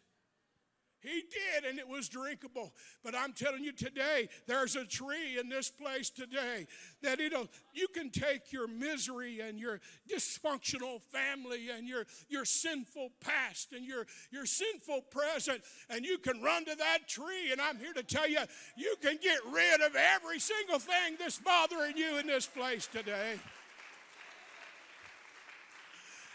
He 1.01 1.23
did, 1.23 1.69
and 1.69 1.79
it 1.79 1.87
was 1.89 2.09
drinkable. 2.09 2.73
But 3.05 3.15
I'm 3.15 3.33
telling 3.33 3.63
you 3.63 3.73
today, 3.73 4.29
there's 4.47 4.75
a 4.75 4.85
tree 4.85 5.39
in 5.39 5.49
this 5.49 5.71
place 5.71 6.11
today 6.11 6.67
that 7.03 7.21
it'll, 7.21 7.49
you 7.73 7.87
can 7.89 8.11
take 8.11 8.53
your 8.53 8.67
misery 8.67 9.41
and 9.41 9.61
your 9.61 9.81
dysfunctional 10.13 11.01
family 11.01 11.71
and 11.71 11.87
your, 11.87 12.05
your 12.29 12.45
sinful 12.45 13.11
past 13.21 13.73
and 13.73 13.85
your, 13.85 14.07
your 14.33 14.45
sinful 14.45 15.03
present, 15.03 15.63
and 15.89 16.05
you 16.05 16.19
can 16.19 16.43
run 16.43 16.65
to 16.65 16.75
that 16.75 17.07
tree. 17.07 17.53
And 17.53 17.61
I'm 17.61 17.79
here 17.79 17.93
to 17.93 18.03
tell 18.03 18.29
you, 18.29 18.41
you 18.77 18.97
can 19.01 19.19
get 19.23 19.39
rid 19.51 19.81
of 19.81 19.95
every 19.95 20.41
single 20.41 20.81
thing 20.81 21.17
that's 21.19 21.39
bothering 21.39 21.97
you 21.97 22.19
in 22.19 22.27
this 22.27 22.47
place 22.47 22.89
today. 22.89 23.39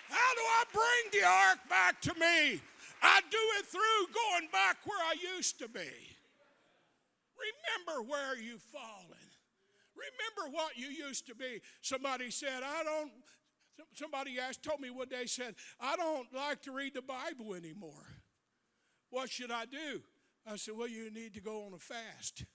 How 0.09 0.33
do 0.35 0.41
I 0.41 0.63
bring 0.71 1.21
the 1.21 1.27
ark 1.27 1.57
back 1.69 1.99
to 2.01 2.13
me? 2.19 2.61
I 3.03 3.19
do 3.29 3.37
it 3.59 3.65
through 3.65 4.13
going 4.13 4.49
back 4.51 4.77
where 4.85 4.97
I 4.97 5.15
used 5.35 5.59
to 5.59 5.67
be. 5.67 5.91
Remember 7.37 8.09
where 8.09 8.37
you've 8.37 8.61
fallen. 8.61 9.19
Remember 9.93 10.55
what 10.55 10.77
you 10.77 10.87
used 10.87 11.27
to 11.27 11.35
be. 11.35 11.61
Somebody 11.81 12.31
said, 12.31 12.63
I 12.63 12.83
don't, 12.83 13.11
somebody 13.93 14.39
asked, 14.39 14.63
told 14.63 14.79
me 14.79 14.89
one 14.89 15.09
day, 15.09 15.25
said, 15.25 15.55
I 15.79 15.97
don't 15.97 16.33
like 16.33 16.61
to 16.63 16.71
read 16.71 16.93
the 16.93 17.01
Bible 17.01 17.53
anymore. 17.53 18.07
What 19.09 19.29
should 19.29 19.51
I 19.51 19.65
do? 19.65 20.01
I 20.47 20.55
said, 20.55 20.75
Well, 20.77 20.87
you 20.87 21.11
need 21.11 21.33
to 21.35 21.41
go 21.41 21.65
on 21.65 21.73
a 21.73 21.79
fast. 21.79 22.45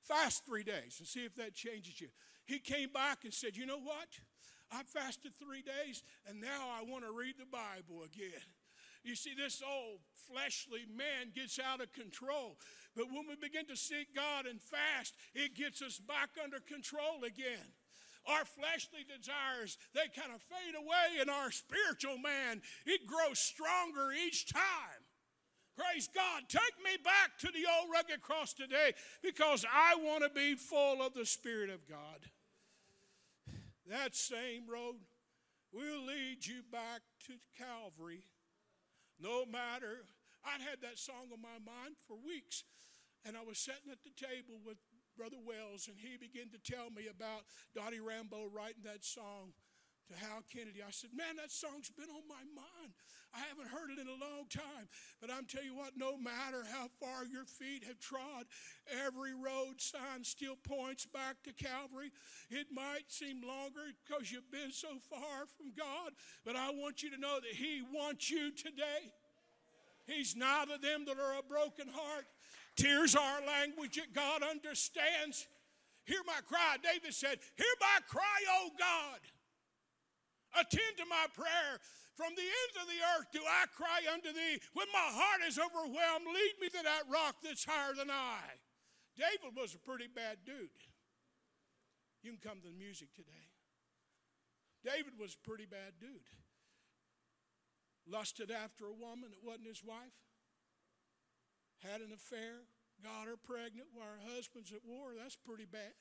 Fast 0.00 0.44
three 0.46 0.64
days 0.64 0.96
and 0.98 1.06
see 1.06 1.24
if 1.24 1.34
that 1.36 1.54
changes 1.54 2.00
you. 2.00 2.08
He 2.44 2.58
came 2.58 2.90
back 2.90 3.24
and 3.24 3.32
said, 3.32 3.56
You 3.56 3.66
know 3.66 3.78
what? 3.78 4.08
I 4.72 4.82
fasted 4.82 5.32
three 5.38 5.62
days 5.62 6.02
and 6.26 6.40
now 6.40 6.70
I 6.72 6.82
want 6.82 7.04
to 7.04 7.12
read 7.12 7.34
the 7.38 7.46
Bible 7.46 8.04
again. 8.04 8.42
You 9.04 9.16
see, 9.16 9.34
this 9.34 9.62
old 9.62 10.00
fleshly 10.28 10.86
man 10.86 11.32
gets 11.34 11.58
out 11.58 11.80
of 11.80 11.92
control. 11.92 12.56
But 12.94 13.06
when 13.10 13.26
we 13.28 13.34
begin 13.36 13.66
to 13.66 13.76
seek 13.76 14.14
God 14.14 14.46
and 14.46 14.60
fast, 14.60 15.14
it 15.34 15.56
gets 15.56 15.82
us 15.82 15.98
back 15.98 16.30
under 16.42 16.60
control 16.60 17.24
again. 17.26 17.74
Our 18.26 18.44
fleshly 18.44 19.00
desires, 19.02 19.78
they 19.94 20.06
kind 20.14 20.32
of 20.32 20.40
fade 20.42 20.76
away, 20.78 21.20
and 21.20 21.28
our 21.28 21.50
spiritual 21.50 22.18
man, 22.18 22.62
it 22.86 23.06
grows 23.06 23.40
stronger 23.40 24.12
each 24.12 24.52
time. 24.52 25.02
Praise 25.76 26.08
God. 26.14 26.42
Take 26.48 26.84
me 26.84 26.96
back 27.02 27.38
to 27.40 27.48
the 27.48 27.66
old 27.66 27.90
rugged 27.92 28.20
cross 28.20 28.52
today 28.52 28.92
because 29.22 29.64
I 29.72 29.96
want 29.96 30.22
to 30.22 30.28
be 30.28 30.54
full 30.54 31.02
of 31.02 31.14
the 31.14 31.26
Spirit 31.26 31.70
of 31.70 31.88
God. 31.88 32.28
That 33.88 34.14
same 34.14 34.68
road 34.68 34.96
will 35.72 36.06
lead 36.06 36.46
you 36.46 36.62
back 36.70 37.00
to 37.26 37.32
Calvary 37.58 38.22
no 39.22 39.46
matter. 39.46 40.04
I'd 40.42 40.60
had 40.60 40.82
that 40.82 40.98
song 40.98 41.30
on 41.32 41.38
my 41.38 41.62
mind 41.62 41.94
for 42.06 42.18
weeks. 42.18 42.64
And 43.24 43.36
I 43.36 43.46
was 43.46 43.58
sitting 43.58 43.94
at 43.94 44.02
the 44.02 44.10
table 44.18 44.58
with 44.66 44.82
Brother 45.16 45.38
Wells, 45.38 45.86
and 45.86 45.96
he 45.96 46.18
began 46.18 46.50
to 46.50 46.58
tell 46.58 46.90
me 46.90 47.06
about 47.06 47.46
Dottie 47.74 48.00
Rambo 48.02 48.50
writing 48.50 48.82
that 48.82 49.04
song 49.04 49.54
to 50.12 50.18
Hal 50.20 50.44
Kennedy. 50.52 50.84
I 50.84 50.90
said, 50.90 51.10
Man, 51.16 51.36
that 51.36 51.50
song's 51.50 51.90
been 51.90 52.10
on 52.12 52.28
my 52.28 52.44
mind. 52.54 52.92
I 53.32 53.40
haven't 53.48 53.72
heard 53.72 53.88
it 53.88 53.98
in 53.98 54.08
a 54.08 54.20
long 54.20 54.44
time. 54.52 54.86
But 55.20 55.32
I'm 55.32 55.46
telling 55.46 55.72
you 55.72 55.76
what, 55.76 55.96
no 55.96 56.16
matter 56.18 56.64
how 56.68 56.92
far 57.00 57.24
your 57.24 57.44
feet 57.44 57.84
have 57.88 57.98
trod, 57.98 58.44
every 58.92 59.32
road 59.32 59.80
sign 59.80 60.22
still 60.22 60.56
points 60.68 61.06
back 61.06 61.40
to 61.44 61.52
Calvary. 61.52 62.12
It 62.50 62.68
might 62.70 63.08
seem 63.08 63.40
longer 63.40 63.88
because 64.04 64.30
you've 64.30 64.50
been 64.52 64.70
so 64.70 65.00
far 65.08 65.48
from 65.56 65.72
God, 65.76 66.12
but 66.44 66.56
I 66.56 66.70
want 66.70 67.02
you 67.02 67.10
to 67.10 67.18
know 67.18 67.40
that 67.40 67.56
He 67.56 67.80
wants 67.80 68.30
you 68.30 68.52
today. 68.52 69.12
He's 70.04 70.36
nigh 70.36 70.64
to 70.64 70.80
them 70.80 71.06
that 71.06 71.16
are 71.16 71.38
a 71.38 71.42
broken 71.42 71.88
heart. 71.88 72.26
Tears 72.76 73.16
are 73.16 73.40
a 73.42 73.46
language 73.46 73.96
that 73.96 74.12
God 74.12 74.42
understands. 74.42 75.46
Hear 76.04 76.20
my 76.26 76.40
cry. 76.48 76.76
David 76.82 77.14
said, 77.14 77.38
Hear 77.56 77.74
my 77.80 77.98
cry, 78.08 78.40
O 78.60 78.70
God. 78.78 79.20
Attend 80.58 80.96
to 80.98 81.06
my 81.08 81.26
prayer. 81.32 81.80
From 82.14 82.36
the 82.36 82.44
ends 82.44 82.76
of 82.76 82.86
the 82.86 83.00
earth 83.16 83.32
do 83.32 83.40
I 83.40 83.64
cry 83.72 84.04
unto 84.12 84.32
thee. 84.32 84.60
When 84.74 84.86
my 84.92 85.08
heart 85.08 85.40
is 85.48 85.58
overwhelmed, 85.58 86.28
lead 86.28 86.54
me 86.60 86.68
to 86.68 86.82
that 86.84 87.08
rock 87.08 87.36
that's 87.42 87.64
higher 87.64 87.94
than 87.96 88.10
I. 88.10 88.60
David 89.16 89.56
was 89.56 89.74
a 89.74 89.80
pretty 89.80 90.08
bad 90.12 90.44
dude. 90.44 90.76
You 92.22 92.36
can 92.36 92.40
come 92.40 92.60
to 92.60 92.68
the 92.68 92.78
music 92.78 93.12
today. 93.16 93.48
David 94.84 95.14
was 95.18 95.34
a 95.34 95.48
pretty 95.48 95.66
bad 95.66 95.96
dude. 96.00 96.28
Lusted 98.06 98.50
after 98.50 98.86
a 98.86 98.92
woman 98.92 99.30
that 99.30 99.46
wasn't 99.46 99.68
his 99.68 99.82
wife, 99.84 100.18
had 101.82 102.00
an 102.00 102.12
affair, 102.12 102.66
got 103.02 103.26
her 103.26 103.36
pregnant 103.36 103.88
while 103.94 104.06
her 104.06 104.34
husband's 104.34 104.72
at 104.72 104.84
war. 104.84 105.14
That's 105.16 105.36
pretty 105.36 105.66
bad. 105.66 105.94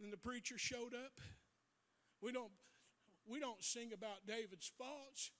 Then 0.00 0.10
the 0.10 0.16
preacher 0.16 0.58
showed 0.58 0.94
up. 0.94 1.20
We 2.22 2.32
don't, 2.32 2.52
we 3.26 3.40
don't 3.40 3.62
sing 3.62 3.92
about 3.92 4.26
David's 4.26 4.70
faults. 4.78 5.30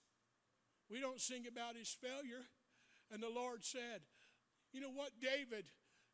We 0.89 0.99
don't 0.99 1.19
sing 1.19 1.45
about 1.47 1.75
his 1.75 1.89
failure. 1.89 2.45
And 3.11 3.21
the 3.21 3.29
Lord 3.29 3.63
said, 3.63 4.01
You 4.71 4.81
know 4.81 4.91
what, 4.91 5.11
David? 5.21 5.65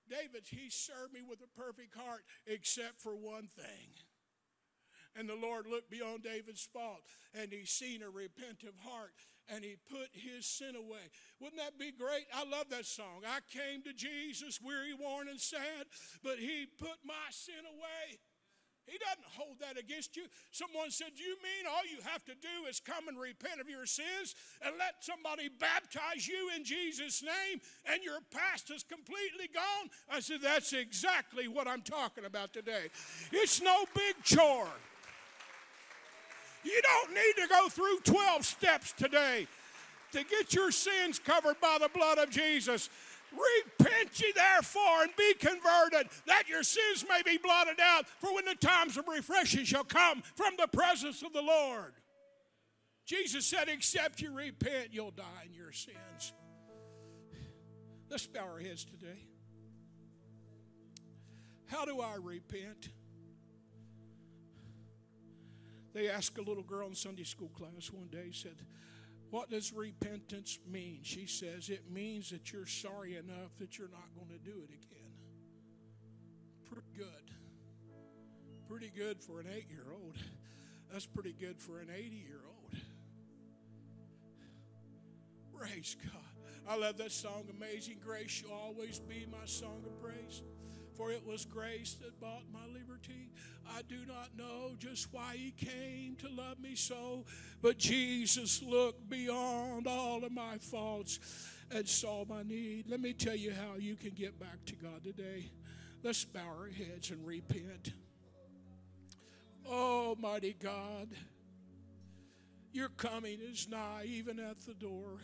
David, 0.10 0.46
he 0.48 0.70
served 0.70 1.14
me 1.14 1.22
with 1.28 1.40
a 1.42 1.60
perfect 1.60 1.96
heart, 1.96 2.24
except 2.46 3.02
for 3.02 3.16
one 3.16 3.48
thing. 3.48 3.90
And 5.18 5.30
the 5.30 5.36
Lord 5.36 5.66
looked 5.66 5.90
beyond 5.90 6.24
David's 6.24 6.68
fault, 6.72 7.02
and 7.34 7.52
he 7.52 7.66
seen 7.66 8.04
a 8.04 8.10
repentant 8.10 8.76
heart, 8.84 9.14
and 9.48 9.64
he 9.64 9.78
put 9.90 10.10
his 10.12 10.46
sin 10.46 10.76
away. 10.76 11.10
Wouldn't 11.40 11.62
that 11.62 11.80
be 11.80 11.92
great? 11.92 12.26
I 12.36 12.44
love 12.44 12.70
that 12.70 12.86
song. 12.86 13.24
I 13.26 13.40
came 13.50 13.82
to 13.84 13.94
Jesus 13.94 14.60
weary, 14.62 14.94
worn, 14.94 15.30
and 15.30 15.40
sad, 15.40 15.88
but 16.22 16.38
he 16.38 16.68
put 16.78 17.00
my 17.06 17.32
sin 17.32 17.64
away. 17.66 18.20
He 18.88 18.98
doesn't 18.98 19.26
hold 19.36 19.58
that 19.62 19.80
against 19.80 20.16
you. 20.16 20.24
Someone 20.52 20.92
said, 20.92 21.12
You 21.16 21.36
mean 21.42 21.66
all 21.68 21.86
you 21.86 21.98
have 22.04 22.24
to 22.26 22.34
do 22.36 22.70
is 22.70 22.80
come 22.80 23.08
and 23.08 23.20
repent 23.20 23.60
of 23.60 23.70
your 23.70 23.86
sins 23.86 24.36
and 24.62 24.76
let 24.78 24.96
somebody 25.02 25.50
baptize 25.50 26.28
you 26.28 26.52
in 26.56 26.64
Jesus' 26.64 27.24
name 27.24 27.62
and 27.86 28.04
your 28.04 28.20
past 28.32 28.70
is 28.72 28.84
completely 28.84 29.50
gone? 29.54 29.90
I 30.10 30.20
said, 30.20 30.40
That's 30.42 30.74
exactly 30.74 31.48
what 31.48 31.68
I'm 31.68 31.82
talking 31.82 32.26
about 32.26 32.54
today. 32.54 32.90
It's 33.32 33.62
no 33.62 33.86
big 33.94 34.16
chore. 34.24 34.68
You 36.64 36.82
don't 36.82 37.14
need 37.14 37.44
to 37.44 37.48
go 37.48 37.70
through 37.70 38.00
12 38.04 38.46
steps 38.46 38.92
today 38.92 39.48
to 40.12 40.24
get 40.24 40.54
your 40.54 40.72
sins 40.72 41.20
covered 41.20 41.60
by 41.60 41.78
the 41.80 41.90
blood 41.90 42.18
of 42.18 42.30
Jesus. 42.30 42.90
Repent 43.36 44.20
ye 44.20 44.32
therefore 44.34 45.04
and 45.04 45.16
be 45.18 45.34
converted, 45.36 46.10
that 46.28 46.48
your 46.48 46.64
sins 46.64 47.06
may 47.08 47.22
be 47.24 47.38
blotted 47.38 47.80
out, 47.82 48.08
for 48.08 48.34
when 48.34 48.46
the 48.46 48.56
times 48.56 48.98
of 48.98 49.08
refreshing 49.08 49.66
shall 49.66 49.84
come 49.84 50.22
from 50.36 50.54
the 50.58 50.68
presence 50.68 51.22
of 51.22 51.34
the 51.34 51.42
Lord. 51.42 51.94
Jesus 53.06 53.46
said, 53.46 53.70
Except 53.70 54.22
you 54.22 54.32
repent, 54.32 54.90
you'll 54.92 55.12
die 55.12 55.44
in 55.46 55.54
your 55.54 55.72
sins. 55.72 56.34
Let's 58.10 58.28
bow 58.28 58.48
our 58.54 58.60
heads 58.60 58.86
today. 58.86 59.28
How 61.68 61.86
do 61.86 62.02
I 62.02 62.16
repent? 62.22 62.90
They 65.94 66.10
asked 66.10 66.38
a 66.38 66.42
little 66.42 66.64
girl 66.64 66.88
in 66.88 66.96
Sunday 66.96 67.24
school 67.24 67.50
class 67.50 67.90
one 67.92 68.08
day, 68.08 68.30
said, 68.32 68.58
what 69.36 69.50
does 69.50 69.74
repentance 69.74 70.60
mean? 70.66 71.00
She 71.04 71.28
says 71.28 71.68
it 71.68 71.92
means 71.92 72.30
that 72.30 72.54
you're 72.54 72.66
sorry 72.66 73.18
enough 73.18 73.52
that 73.60 73.78
you're 73.78 73.90
not 73.90 74.08
going 74.16 74.30
to 74.30 74.38
do 74.38 74.64
it 74.64 74.70
again. 74.70 75.12
Pretty 76.72 76.88
good. 76.98 77.32
Pretty 78.70 78.90
good 78.96 79.22
for 79.22 79.42
an 79.42 79.48
eight 79.54 79.70
year 79.70 79.88
old. 79.92 80.16
That's 80.90 81.06
pretty 81.06 81.34
good 81.34 81.60
for 81.60 81.82
an 81.82 81.90
80 81.94 82.16
year 82.16 82.40
old. 82.48 82.82
Praise 85.60 85.98
God. 86.02 86.14
I 86.70 86.78
love 86.78 86.96
that 87.00 87.12
song, 87.12 87.44
Amazing 87.58 87.98
Grace. 88.06 88.32
Shall 88.32 88.54
always 88.54 89.00
be 89.00 89.28
my 89.30 89.46
song 89.46 89.84
of 89.86 90.02
praise 90.02 90.44
for 90.96 91.12
it 91.12 91.26
was 91.26 91.46
grace 91.46 91.96
that 92.02 92.20
bought 92.20 92.44
my 92.54 92.66
liberty. 92.68 93.32
I 93.76 93.82
do 93.84 94.06
not 94.08 94.30
know 94.38 94.76
just 94.78 95.08
why 95.12 95.36
he 95.36 95.52
came 95.52 96.16
to 96.18 96.30
love 96.30 96.60
me 96.60 96.76
so, 96.76 97.26
but 97.62 97.78
Jesus 97.78 98.62
looked 98.62 99.10
beyond 99.10 99.88
all 99.88 100.24
of 100.24 100.32
my 100.32 100.58
faults 100.58 101.20
and 101.72 101.88
saw 101.88 102.26
my 102.26 102.44
need. 102.44 102.86
Let 102.88 103.02
me 103.02 103.14
tell 103.14 103.36
you 103.36 103.52
how 103.52 103.78
you 103.78 103.96
can 103.96 104.12
get 104.12 104.40
back 104.40 104.64
to 104.68 104.76
God 104.76 105.04
today. 105.04 105.52
Let's 106.04 106.24
bow 106.24 106.42
our 106.42 106.70
heads 106.70 107.10
and 107.10 107.26
repent. 107.26 107.94
Almighty 109.68 110.56
God, 110.62 111.08
your 112.72 112.90
coming 112.90 113.40
is 113.42 113.68
nigh, 113.68 114.06
even 114.08 114.40
at 114.40 114.62
the 114.66 114.76
door. 114.76 115.20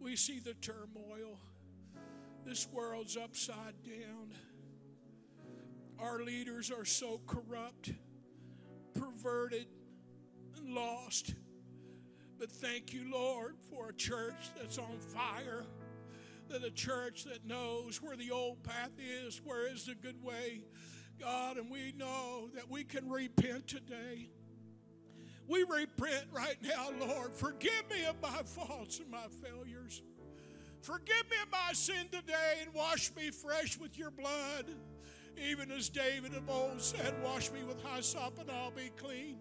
We 0.00 0.16
see 0.16 0.38
the 0.38 0.54
turmoil. 0.54 1.38
This 2.44 2.68
world's 2.72 3.16
upside 3.16 3.82
down. 3.84 4.34
Our 5.98 6.22
leaders 6.22 6.70
are 6.70 6.84
so 6.84 7.20
corrupt, 7.26 7.92
perverted, 8.94 9.66
and 10.56 10.74
lost. 10.74 11.34
But 12.38 12.50
thank 12.50 12.92
you, 12.92 13.10
Lord, 13.10 13.54
for 13.70 13.90
a 13.90 13.92
church 13.92 14.50
that's 14.56 14.78
on 14.78 14.98
fire, 14.98 15.64
that 16.48 16.64
a 16.64 16.70
church 16.70 17.24
that 17.24 17.46
knows 17.46 18.02
where 18.02 18.16
the 18.16 18.32
old 18.32 18.64
path 18.64 18.90
is, 18.98 19.40
where 19.44 19.72
is 19.72 19.86
the 19.86 19.94
good 19.94 20.22
way. 20.22 20.64
God, 21.20 21.56
and 21.56 21.70
we 21.70 21.94
know 21.96 22.48
that 22.54 22.68
we 22.68 22.82
can 22.82 23.08
repent 23.08 23.68
today. 23.68 24.28
We 25.46 25.62
repent 25.62 26.26
right 26.32 26.56
now, 26.62 26.90
Lord. 26.98 27.32
Forgive 27.32 27.88
me 27.90 28.04
of 28.06 28.20
my 28.20 28.42
faults 28.44 28.98
and 28.98 29.10
my 29.10 29.26
failures. 29.42 29.71
Forgive 30.82 31.30
me 31.30 31.36
of 31.40 31.50
my 31.52 31.72
sin 31.72 32.08
today 32.10 32.58
and 32.60 32.74
wash 32.74 33.14
me 33.14 33.30
fresh 33.30 33.78
with 33.78 33.96
your 33.96 34.10
blood. 34.10 34.66
Even 35.38 35.70
as 35.70 35.88
David 35.88 36.34
of 36.34 36.50
old 36.50 36.82
said, 36.82 37.14
Wash 37.22 37.52
me 37.52 37.62
with 37.62 37.80
hyssop 37.82 38.38
and 38.40 38.50
I'll 38.50 38.72
be 38.72 38.90
clean. 38.96 39.38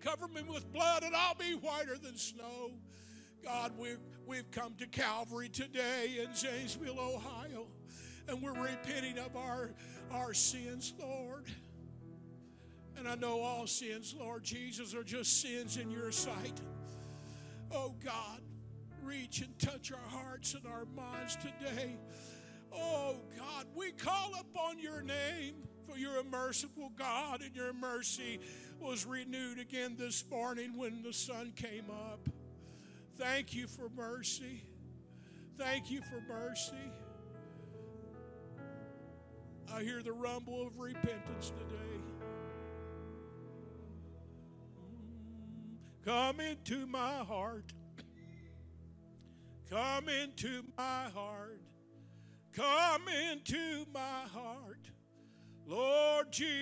Cover 0.00 0.28
me 0.28 0.40
with 0.48 0.72
blood 0.72 1.02
and 1.02 1.14
I'll 1.14 1.34
be 1.34 1.52
whiter 1.52 1.98
than 1.98 2.16
snow. 2.16 2.72
God, 3.44 3.72
we've, 3.78 3.98
we've 4.26 4.50
come 4.50 4.74
to 4.78 4.86
Calvary 4.86 5.50
today 5.50 6.20
in 6.24 6.34
Zanesville, 6.34 6.98
Ohio, 6.98 7.66
and 8.26 8.40
we're 8.40 8.54
repenting 8.54 9.18
of 9.18 9.36
our, 9.36 9.72
our 10.10 10.32
sins, 10.32 10.94
Lord. 10.98 11.44
And 12.96 13.06
I 13.06 13.16
know 13.16 13.40
all 13.40 13.66
sins, 13.66 14.14
Lord 14.18 14.44
Jesus, 14.44 14.94
are 14.94 15.04
just 15.04 15.42
sins 15.42 15.76
in 15.76 15.90
your 15.90 16.10
sight. 16.10 16.60
Oh 17.70 17.94
God, 18.02 18.40
reach 19.02 19.40
and 19.40 19.58
touch 19.58 19.92
our 19.92 20.20
hearts 20.20 20.54
and 20.54 20.66
our 20.66 20.84
minds 20.96 21.36
today. 21.36 21.96
Oh 22.72 23.16
God, 23.36 23.66
we 23.74 23.92
call 23.92 24.32
upon 24.40 24.78
your 24.78 25.02
name 25.02 25.54
for 25.86 25.98
you're 25.98 26.20
a 26.20 26.24
merciful 26.24 26.90
God 26.96 27.42
and 27.42 27.54
your 27.54 27.72
mercy 27.72 28.40
was 28.80 29.04
renewed 29.04 29.58
again 29.58 29.96
this 29.98 30.24
morning 30.30 30.76
when 30.76 31.02
the 31.02 31.12
sun 31.12 31.52
came 31.54 31.90
up. 31.90 32.28
Thank 33.18 33.54
you 33.54 33.66
for 33.66 33.88
mercy. 33.90 34.64
Thank 35.58 35.90
you 35.90 36.00
for 36.02 36.20
mercy. 36.26 36.74
I 39.72 39.82
hear 39.82 40.02
the 40.02 40.12
rumble 40.12 40.66
of 40.66 40.78
repentance 40.78 41.50
today. 41.50 42.02
Come 46.04 46.40
into 46.40 46.86
my 46.86 47.18
heart. 47.18 47.72
Come 49.72 50.08
into 50.10 50.62
my 50.76 51.08
heart. 51.14 51.62
Come 52.52 53.08
into 53.08 53.86
my 53.94 54.28
heart. 54.30 54.90
Lord 55.66 56.30
Jesus. 56.30 56.52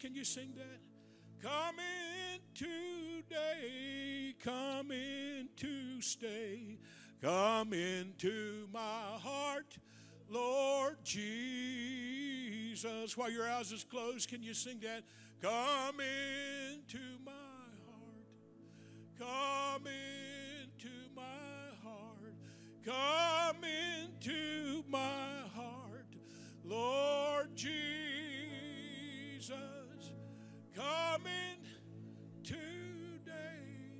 Can 0.00 0.14
you 0.14 0.24
sing 0.24 0.54
that? 0.56 0.80
Come 1.42 1.76
in 1.78 2.40
today. 2.54 4.34
Come 4.42 4.92
in 4.92 5.50
to 5.56 6.00
stay. 6.00 6.78
Come 7.20 7.74
into 7.74 8.66
my 8.72 9.18
heart. 9.18 9.76
Lord 10.26 11.04
Jesus. 11.04 12.24
While 13.14 13.30
your 13.30 13.46
eyes 13.46 13.72
is 13.72 13.84
closed, 13.84 14.30
can 14.30 14.42
you 14.42 14.54
sing 14.54 14.80
that? 14.80 15.02
Come 15.42 16.00
into 16.00 17.18
my 17.26 17.32
heart. 17.84 18.24
Come 19.18 19.86
into 20.80 20.94
my 21.14 21.22
heart. 21.82 22.34
Come 22.84 23.64
into 23.64 24.84
my 24.88 25.42
heart. 25.54 26.06
Lord 26.64 27.54
Jesus. 27.56 27.70
Come 30.74 31.26
in 31.26 31.58
today. 32.42 33.92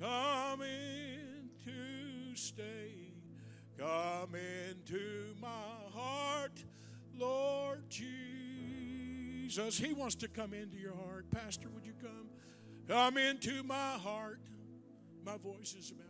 Come 0.00 0.62
in 0.62 1.50
to 1.64 2.36
stay. 2.36 3.14
Come 3.78 4.34
into 4.34 5.34
my 5.40 5.48
heart, 5.94 6.64
Lord 7.16 7.88
Jesus. 7.88 9.78
He 9.78 9.94
wants 9.94 10.16
to 10.16 10.28
come 10.28 10.52
into 10.52 10.76
your 10.76 10.94
heart. 10.94 11.30
Pastor, 11.30 11.70
would 11.70 11.86
you 11.86 11.94
come? 12.02 12.28
Come 12.88 13.16
into 13.16 13.62
my 13.62 13.92
heart. 13.92 14.40
My 15.24 15.36
voice 15.36 15.74
is 15.78 15.90
about. 15.90 16.09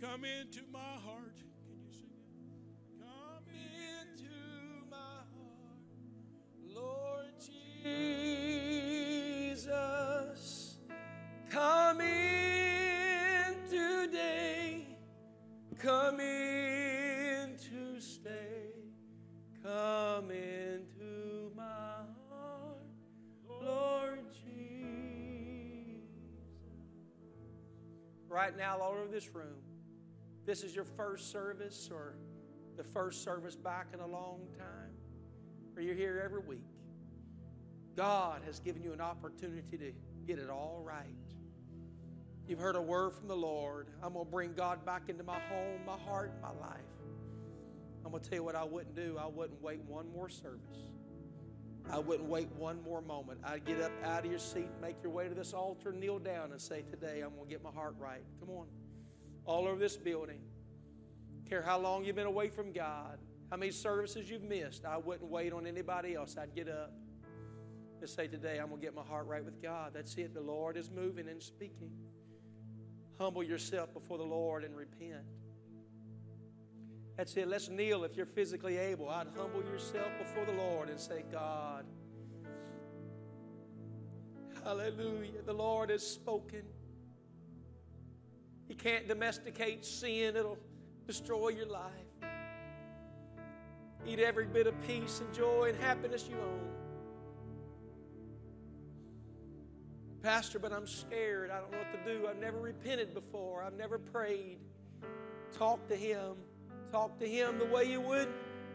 Come 0.00 0.24
into 0.24 0.60
my 0.72 0.78
heart. 0.78 1.34
Can 1.66 1.76
you 1.84 1.90
sing 1.90 2.10
it? 2.12 2.22
Come 3.00 3.44
into 3.50 4.30
my 4.88 4.96
heart, 4.96 5.82
Lord 6.72 7.34
Jesus. 9.50 10.76
Come 11.50 12.00
in 12.00 13.56
today. 13.68 14.86
Come 15.80 16.20
in 16.20 17.56
to 17.56 18.00
stay. 18.00 18.70
Come 19.64 20.30
into 20.30 21.50
my 21.56 22.04
heart, 22.30 22.86
Lord 23.48 24.20
Jesus. 24.32 24.46
Right 28.28 28.56
now, 28.56 28.78
all 28.80 28.92
over 28.92 29.08
this 29.10 29.34
room, 29.34 29.56
this 30.48 30.64
is 30.64 30.74
your 30.74 30.86
first 30.86 31.30
service 31.30 31.90
or 31.92 32.14
the 32.78 32.82
first 32.82 33.22
service 33.22 33.54
back 33.54 33.88
in 33.92 34.00
a 34.00 34.06
long 34.06 34.40
time, 34.56 34.94
or 35.76 35.82
you're 35.82 35.94
here 35.94 36.22
every 36.24 36.40
week. 36.40 36.64
God 37.94 38.40
has 38.46 38.58
given 38.58 38.82
you 38.82 38.94
an 38.94 39.00
opportunity 39.02 39.76
to 39.76 39.92
get 40.26 40.38
it 40.38 40.48
all 40.48 40.80
right. 40.82 41.04
You've 42.46 42.60
heard 42.60 42.76
a 42.76 42.80
word 42.80 43.12
from 43.12 43.28
the 43.28 43.36
Lord. 43.36 43.88
I'm 44.02 44.14
going 44.14 44.24
to 44.24 44.30
bring 44.30 44.54
God 44.54 44.86
back 44.86 45.10
into 45.10 45.22
my 45.22 45.38
home, 45.38 45.80
my 45.84 45.98
heart, 45.98 46.32
my 46.40 46.48
life. 46.48 46.80
I'm 48.06 48.10
going 48.10 48.22
to 48.22 48.30
tell 48.30 48.38
you 48.38 48.44
what 48.44 48.54
I 48.54 48.64
wouldn't 48.64 48.96
do. 48.96 49.18
I 49.20 49.26
wouldn't 49.26 49.60
wait 49.60 49.80
one 49.82 50.10
more 50.10 50.30
service. 50.30 50.78
I 51.92 51.98
wouldn't 51.98 52.28
wait 52.28 52.48
one 52.52 52.82
more 52.82 53.02
moment. 53.02 53.40
I'd 53.44 53.66
get 53.66 53.82
up 53.82 53.92
out 54.02 54.24
of 54.24 54.30
your 54.30 54.40
seat, 54.40 54.70
make 54.80 54.96
your 55.02 55.12
way 55.12 55.28
to 55.28 55.34
this 55.34 55.52
altar, 55.52 55.92
kneel 55.92 56.18
down, 56.18 56.52
and 56.52 56.60
say, 56.60 56.84
Today 56.90 57.20
I'm 57.20 57.34
going 57.34 57.44
to 57.44 57.50
get 57.50 57.62
my 57.62 57.70
heart 57.70 57.96
right. 58.00 58.22
Come 58.40 58.48
on. 58.48 58.66
All 59.48 59.66
over 59.66 59.80
this 59.80 59.96
building. 59.96 60.40
Care 61.48 61.62
how 61.62 61.78
long 61.78 62.04
you've 62.04 62.16
been 62.16 62.26
away 62.26 62.50
from 62.50 62.70
God, 62.70 63.18
how 63.50 63.56
many 63.56 63.72
services 63.72 64.28
you've 64.28 64.42
missed. 64.42 64.84
I 64.84 64.98
wouldn't 64.98 65.30
wait 65.30 65.54
on 65.54 65.66
anybody 65.66 66.14
else. 66.14 66.36
I'd 66.36 66.54
get 66.54 66.68
up 66.68 66.92
and 67.98 68.10
say, 68.10 68.28
Today 68.28 68.58
I'm 68.58 68.68
going 68.68 68.78
to 68.78 68.86
get 68.86 68.94
my 68.94 69.02
heart 69.02 69.26
right 69.26 69.42
with 69.42 69.62
God. 69.62 69.92
That's 69.94 70.14
it. 70.16 70.34
The 70.34 70.42
Lord 70.42 70.76
is 70.76 70.90
moving 70.90 71.28
and 71.28 71.42
speaking. 71.42 71.90
Humble 73.18 73.42
yourself 73.42 73.94
before 73.94 74.18
the 74.18 74.24
Lord 74.24 74.64
and 74.64 74.76
repent. 74.76 75.24
That's 77.16 77.34
it. 77.38 77.48
Let's 77.48 77.70
kneel 77.70 78.04
if 78.04 78.16
you're 78.16 78.26
physically 78.26 78.76
able. 78.76 79.08
I'd 79.08 79.28
humble 79.34 79.62
yourself 79.62 80.08
before 80.18 80.44
the 80.44 80.52
Lord 80.52 80.90
and 80.90 81.00
say, 81.00 81.24
God, 81.32 81.86
hallelujah. 84.62 85.40
The 85.46 85.54
Lord 85.54 85.88
has 85.88 86.06
spoken. 86.06 86.64
You 88.68 88.76
can't 88.76 89.08
domesticate 89.08 89.84
sin, 89.84 90.36
it'll 90.36 90.58
destroy 91.06 91.48
your 91.48 91.66
life. 91.66 91.92
Eat 94.06 94.20
every 94.20 94.46
bit 94.46 94.66
of 94.66 94.80
peace 94.86 95.20
and 95.20 95.32
joy 95.34 95.70
and 95.70 95.82
happiness 95.82 96.28
you 96.28 96.36
own. 96.36 96.68
Pastor, 100.22 100.58
but 100.58 100.72
I'm 100.72 100.86
scared. 100.86 101.50
I 101.50 101.60
don't 101.60 101.70
know 101.72 101.78
what 101.78 102.04
to 102.04 102.12
do. 102.12 102.26
I've 102.26 102.38
never 102.38 102.58
repented 102.58 103.14
before. 103.14 103.62
I've 103.62 103.76
never 103.76 103.98
prayed. 103.98 104.58
Talk 105.56 105.86
to 105.88 105.96
Him. 105.96 106.34
Talk 106.90 107.18
to 107.20 107.28
Him 107.28 107.58
the 107.58 107.66
way 107.66 107.84
you 107.84 108.00
would 108.00 108.28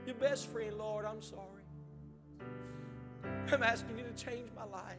your 0.06 0.16
best 0.16 0.48
friend, 0.48 0.78
Lord. 0.78 1.06
I'm 1.06 1.22
sorry. 1.22 1.64
I'm 3.52 3.64
asking 3.64 3.98
you 3.98 4.04
to 4.04 4.14
change 4.14 4.50
my 4.56 4.66
life, 4.66 4.98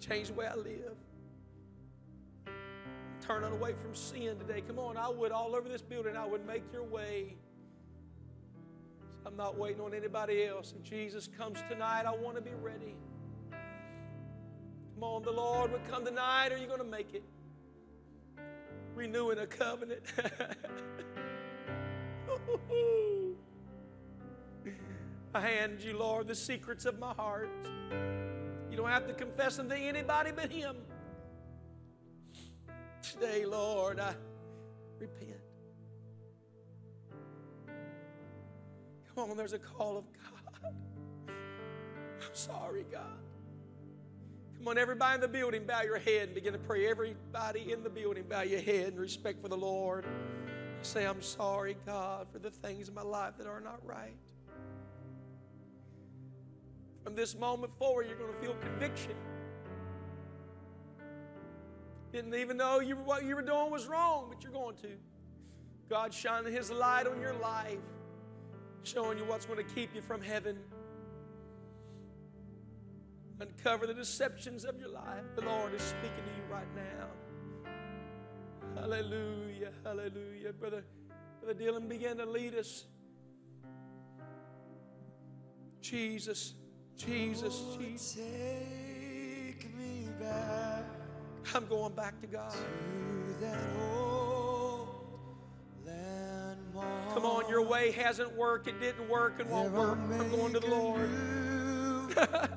change 0.00 0.28
the 0.28 0.34
way 0.34 0.46
I 0.46 0.54
live. 0.54 0.96
Turning 3.28 3.52
away 3.52 3.74
from 3.74 3.94
sin 3.94 4.38
today. 4.38 4.62
Come 4.66 4.78
on, 4.78 4.96
I 4.96 5.10
would 5.10 5.32
all 5.32 5.54
over 5.54 5.68
this 5.68 5.82
building, 5.82 6.16
I 6.16 6.24
would 6.24 6.46
make 6.46 6.62
your 6.72 6.84
way. 6.84 7.36
I'm 9.26 9.36
not 9.36 9.58
waiting 9.58 9.82
on 9.82 9.92
anybody 9.92 10.46
else. 10.46 10.72
If 10.74 10.82
Jesus 10.82 11.28
comes 11.28 11.58
tonight, 11.68 12.06
I 12.06 12.14
want 12.14 12.36
to 12.36 12.40
be 12.40 12.54
ready. 12.62 12.94
Come 14.94 15.02
on, 15.02 15.22
the 15.24 15.30
Lord 15.30 15.72
would 15.72 15.86
come 15.90 16.06
tonight. 16.06 16.52
Are 16.52 16.56
you 16.56 16.66
going 16.66 16.78
to 16.78 16.86
make 16.86 17.12
it? 17.12 17.22
Renewing 18.94 19.40
a 19.40 19.46
covenant. 19.46 20.00
I 25.34 25.40
hand 25.40 25.82
you, 25.82 25.98
Lord, 25.98 26.28
the 26.28 26.34
secrets 26.34 26.86
of 26.86 26.98
my 26.98 27.12
heart. 27.12 27.50
You 28.70 28.78
don't 28.78 28.88
have 28.88 29.06
to 29.06 29.12
confess 29.12 29.58
them 29.58 29.68
to 29.68 29.76
anybody 29.76 30.30
but 30.34 30.50
Him. 30.50 30.78
Today, 33.12 33.46
Lord, 33.46 33.98
I 33.98 34.14
repent. 34.98 35.40
Come 39.14 39.30
on, 39.30 39.36
there's 39.36 39.54
a 39.54 39.58
call 39.58 39.96
of 39.96 40.04
God. 40.12 40.72
I'm 41.28 42.34
sorry, 42.34 42.84
God. 42.92 43.02
Come 44.58 44.68
on, 44.68 44.76
everybody 44.76 45.14
in 45.14 45.20
the 45.22 45.28
building, 45.28 45.64
bow 45.64 45.82
your 45.82 45.98
head 45.98 46.24
and 46.24 46.34
begin 46.34 46.52
to 46.52 46.58
pray. 46.58 46.86
Everybody 46.86 47.72
in 47.72 47.82
the 47.82 47.90
building, 47.90 48.24
bow 48.28 48.42
your 48.42 48.60
head 48.60 48.92
in 48.92 49.00
respect 49.00 49.40
for 49.40 49.48
the 49.48 49.56
Lord. 49.56 50.04
Say, 50.82 51.06
I'm 51.06 51.22
sorry, 51.22 51.76
God, 51.86 52.26
for 52.30 52.38
the 52.38 52.50
things 52.50 52.88
in 52.88 52.94
my 52.94 53.02
life 53.02 53.34
that 53.38 53.46
are 53.46 53.60
not 53.60 53.80
right. 53.86 54.16
From 57.04 57.14
this 57.14 57.34
moment 57.34 57.72
forward, 57.78 58.06
you're 58.06 58.18
going 58.18 58.34
to 58.34 58.40
feel 58.40 58.54
conviction. 58.56 59.14
Didn't 62.18 62.34
even 62.34 62.56
know 62.56 62.80
you, 62.80 62.96
what 62.96 63.24
you 63.24 63.36
were 63.36 63.42
doing 63.42 63.70
was 63.70 63.86
wrong, 63.86 64.26
but 64.28 64.42
you're 64.42 64.50
going 64.50 64.74
to. 64.78 64.88
God 65.88 66.12
shining 66.12 66.52
His 66.52 66.68
light 66.68 67.06
on 67.06 67.20
your 67.20 67.34
life, 67.34 67.78
showing 68.82 69.18
you 69.18 69.24
what's 69.24 69.46
going 69.46 69.64
to 69.64 69.74
keep 69.74 69.94
you 69.94 70.02
from 70.02 70.20
heaven. 70.20 70.58
Uncover 73.38 73.86
the 73.86 73.94
deceptions 73.94 74.64
of 74.64 74.80
your 74.80 74.88
life. 74.88 75.22
The 75.36 75.42
Lord 75.42 75.72
is 75.72 75.80
speaking 75.80 76.10
to 76.10 76.32
you 76.36 76.52
right 76.52 76.66
now. 76.74 77.06
Hallelujah, 78.74 79.70
hallelujah. 79.84 80.52
Brother, 80.54 80.82
Brother 81.40 81.54
Dylan 81.54 81.88
began 81.88 82.16
to 82.16 82.26
lead 82.26 82.56
us. 82.56 82.86
Jesus, 85.80 86.54
Jesus, 86.96 87.62
oh, 87.64 87.78
Jesus. 87.78 88.16
Take 88.16 89.72
me 89.76 90.08
back 90.18 90.77
I'm 91.54 91.66
going 91.66 91.94
back 91.94 92.20
to 92.20 92.26
God. 92.26 92.52
to 92.52 93.40
that 93.40 93.68
old 93.80 94.88
landmark. 95.86 97.14
Come 97.14 97.24
on, 97.24 97.48
your 97.48 97.62
way 97.62 97.90
hasn't 97.90 98.36
worked. 98.36 98.68
It 98.68 98.80
didn't 98.80 99.08
work 99.08 99.40
and 99.40 99.48
won't 99.50 99.72
work. 99.72 99.98
I'm 99.98 100.30
going 100.30 100.52
to 100.52 100.60
the 100.60 100.66
Lord. 100.66 101.10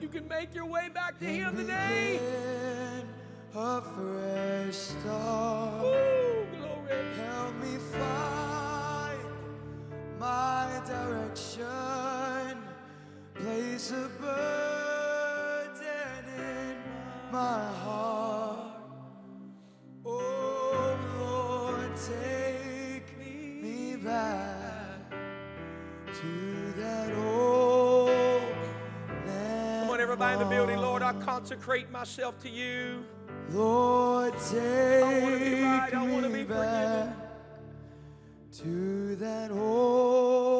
You 0.00 0.08
can 0.08 0.26
make 0.28 0.54
your 0.54 0.66
way 0.66 0.88
back 0.92 1.18
to 1.20 1.24
Him 1.24 1.56
today. 1.56 2.18
A 3.54 3.80
fresh 3.80 4.74
start. 4.74 5.82
Woo, 5.82 6.46
glory. 6.58 7.14
Help 7.16 7.54
me 7.62 7.76
find 7.92 9.20
my 10.18 10.80
direction. 10.86 12.58
Place 13.34 13.92
a 13.92 14.08
burden 14.20 14.69
my 17.40 17.64
heart. 17.84 18.82
Oh 20.04 20.98
Lord, 21.18 21.90
take 21.96 23.08
me 23.18 23.96
back 23.96 25.10
to 26.20 26.72
that 26.76 27.10
old 27.16 28.10
land. 29.26 29.80
Come 29.80 29.90
on, 29.90 30.00
everybody 30.00 30.34
in 30.34 30.40
the 30.40 30.54
building, 30.54 30.78
Lord, 30.78 31.02
I 31.02 31.14
consecrate 31.14 31.90
myself 31.90 32.38
to 32.40 32.50
you. 32.50 33.06
Lord, 33.48 34.34
take 34.50 35.02
right. 35.02 36.30
Me 36.30 36.44
back 36.44 37.14
to 38.58 39.16
that 39.16 39.50
old 39.50 40.59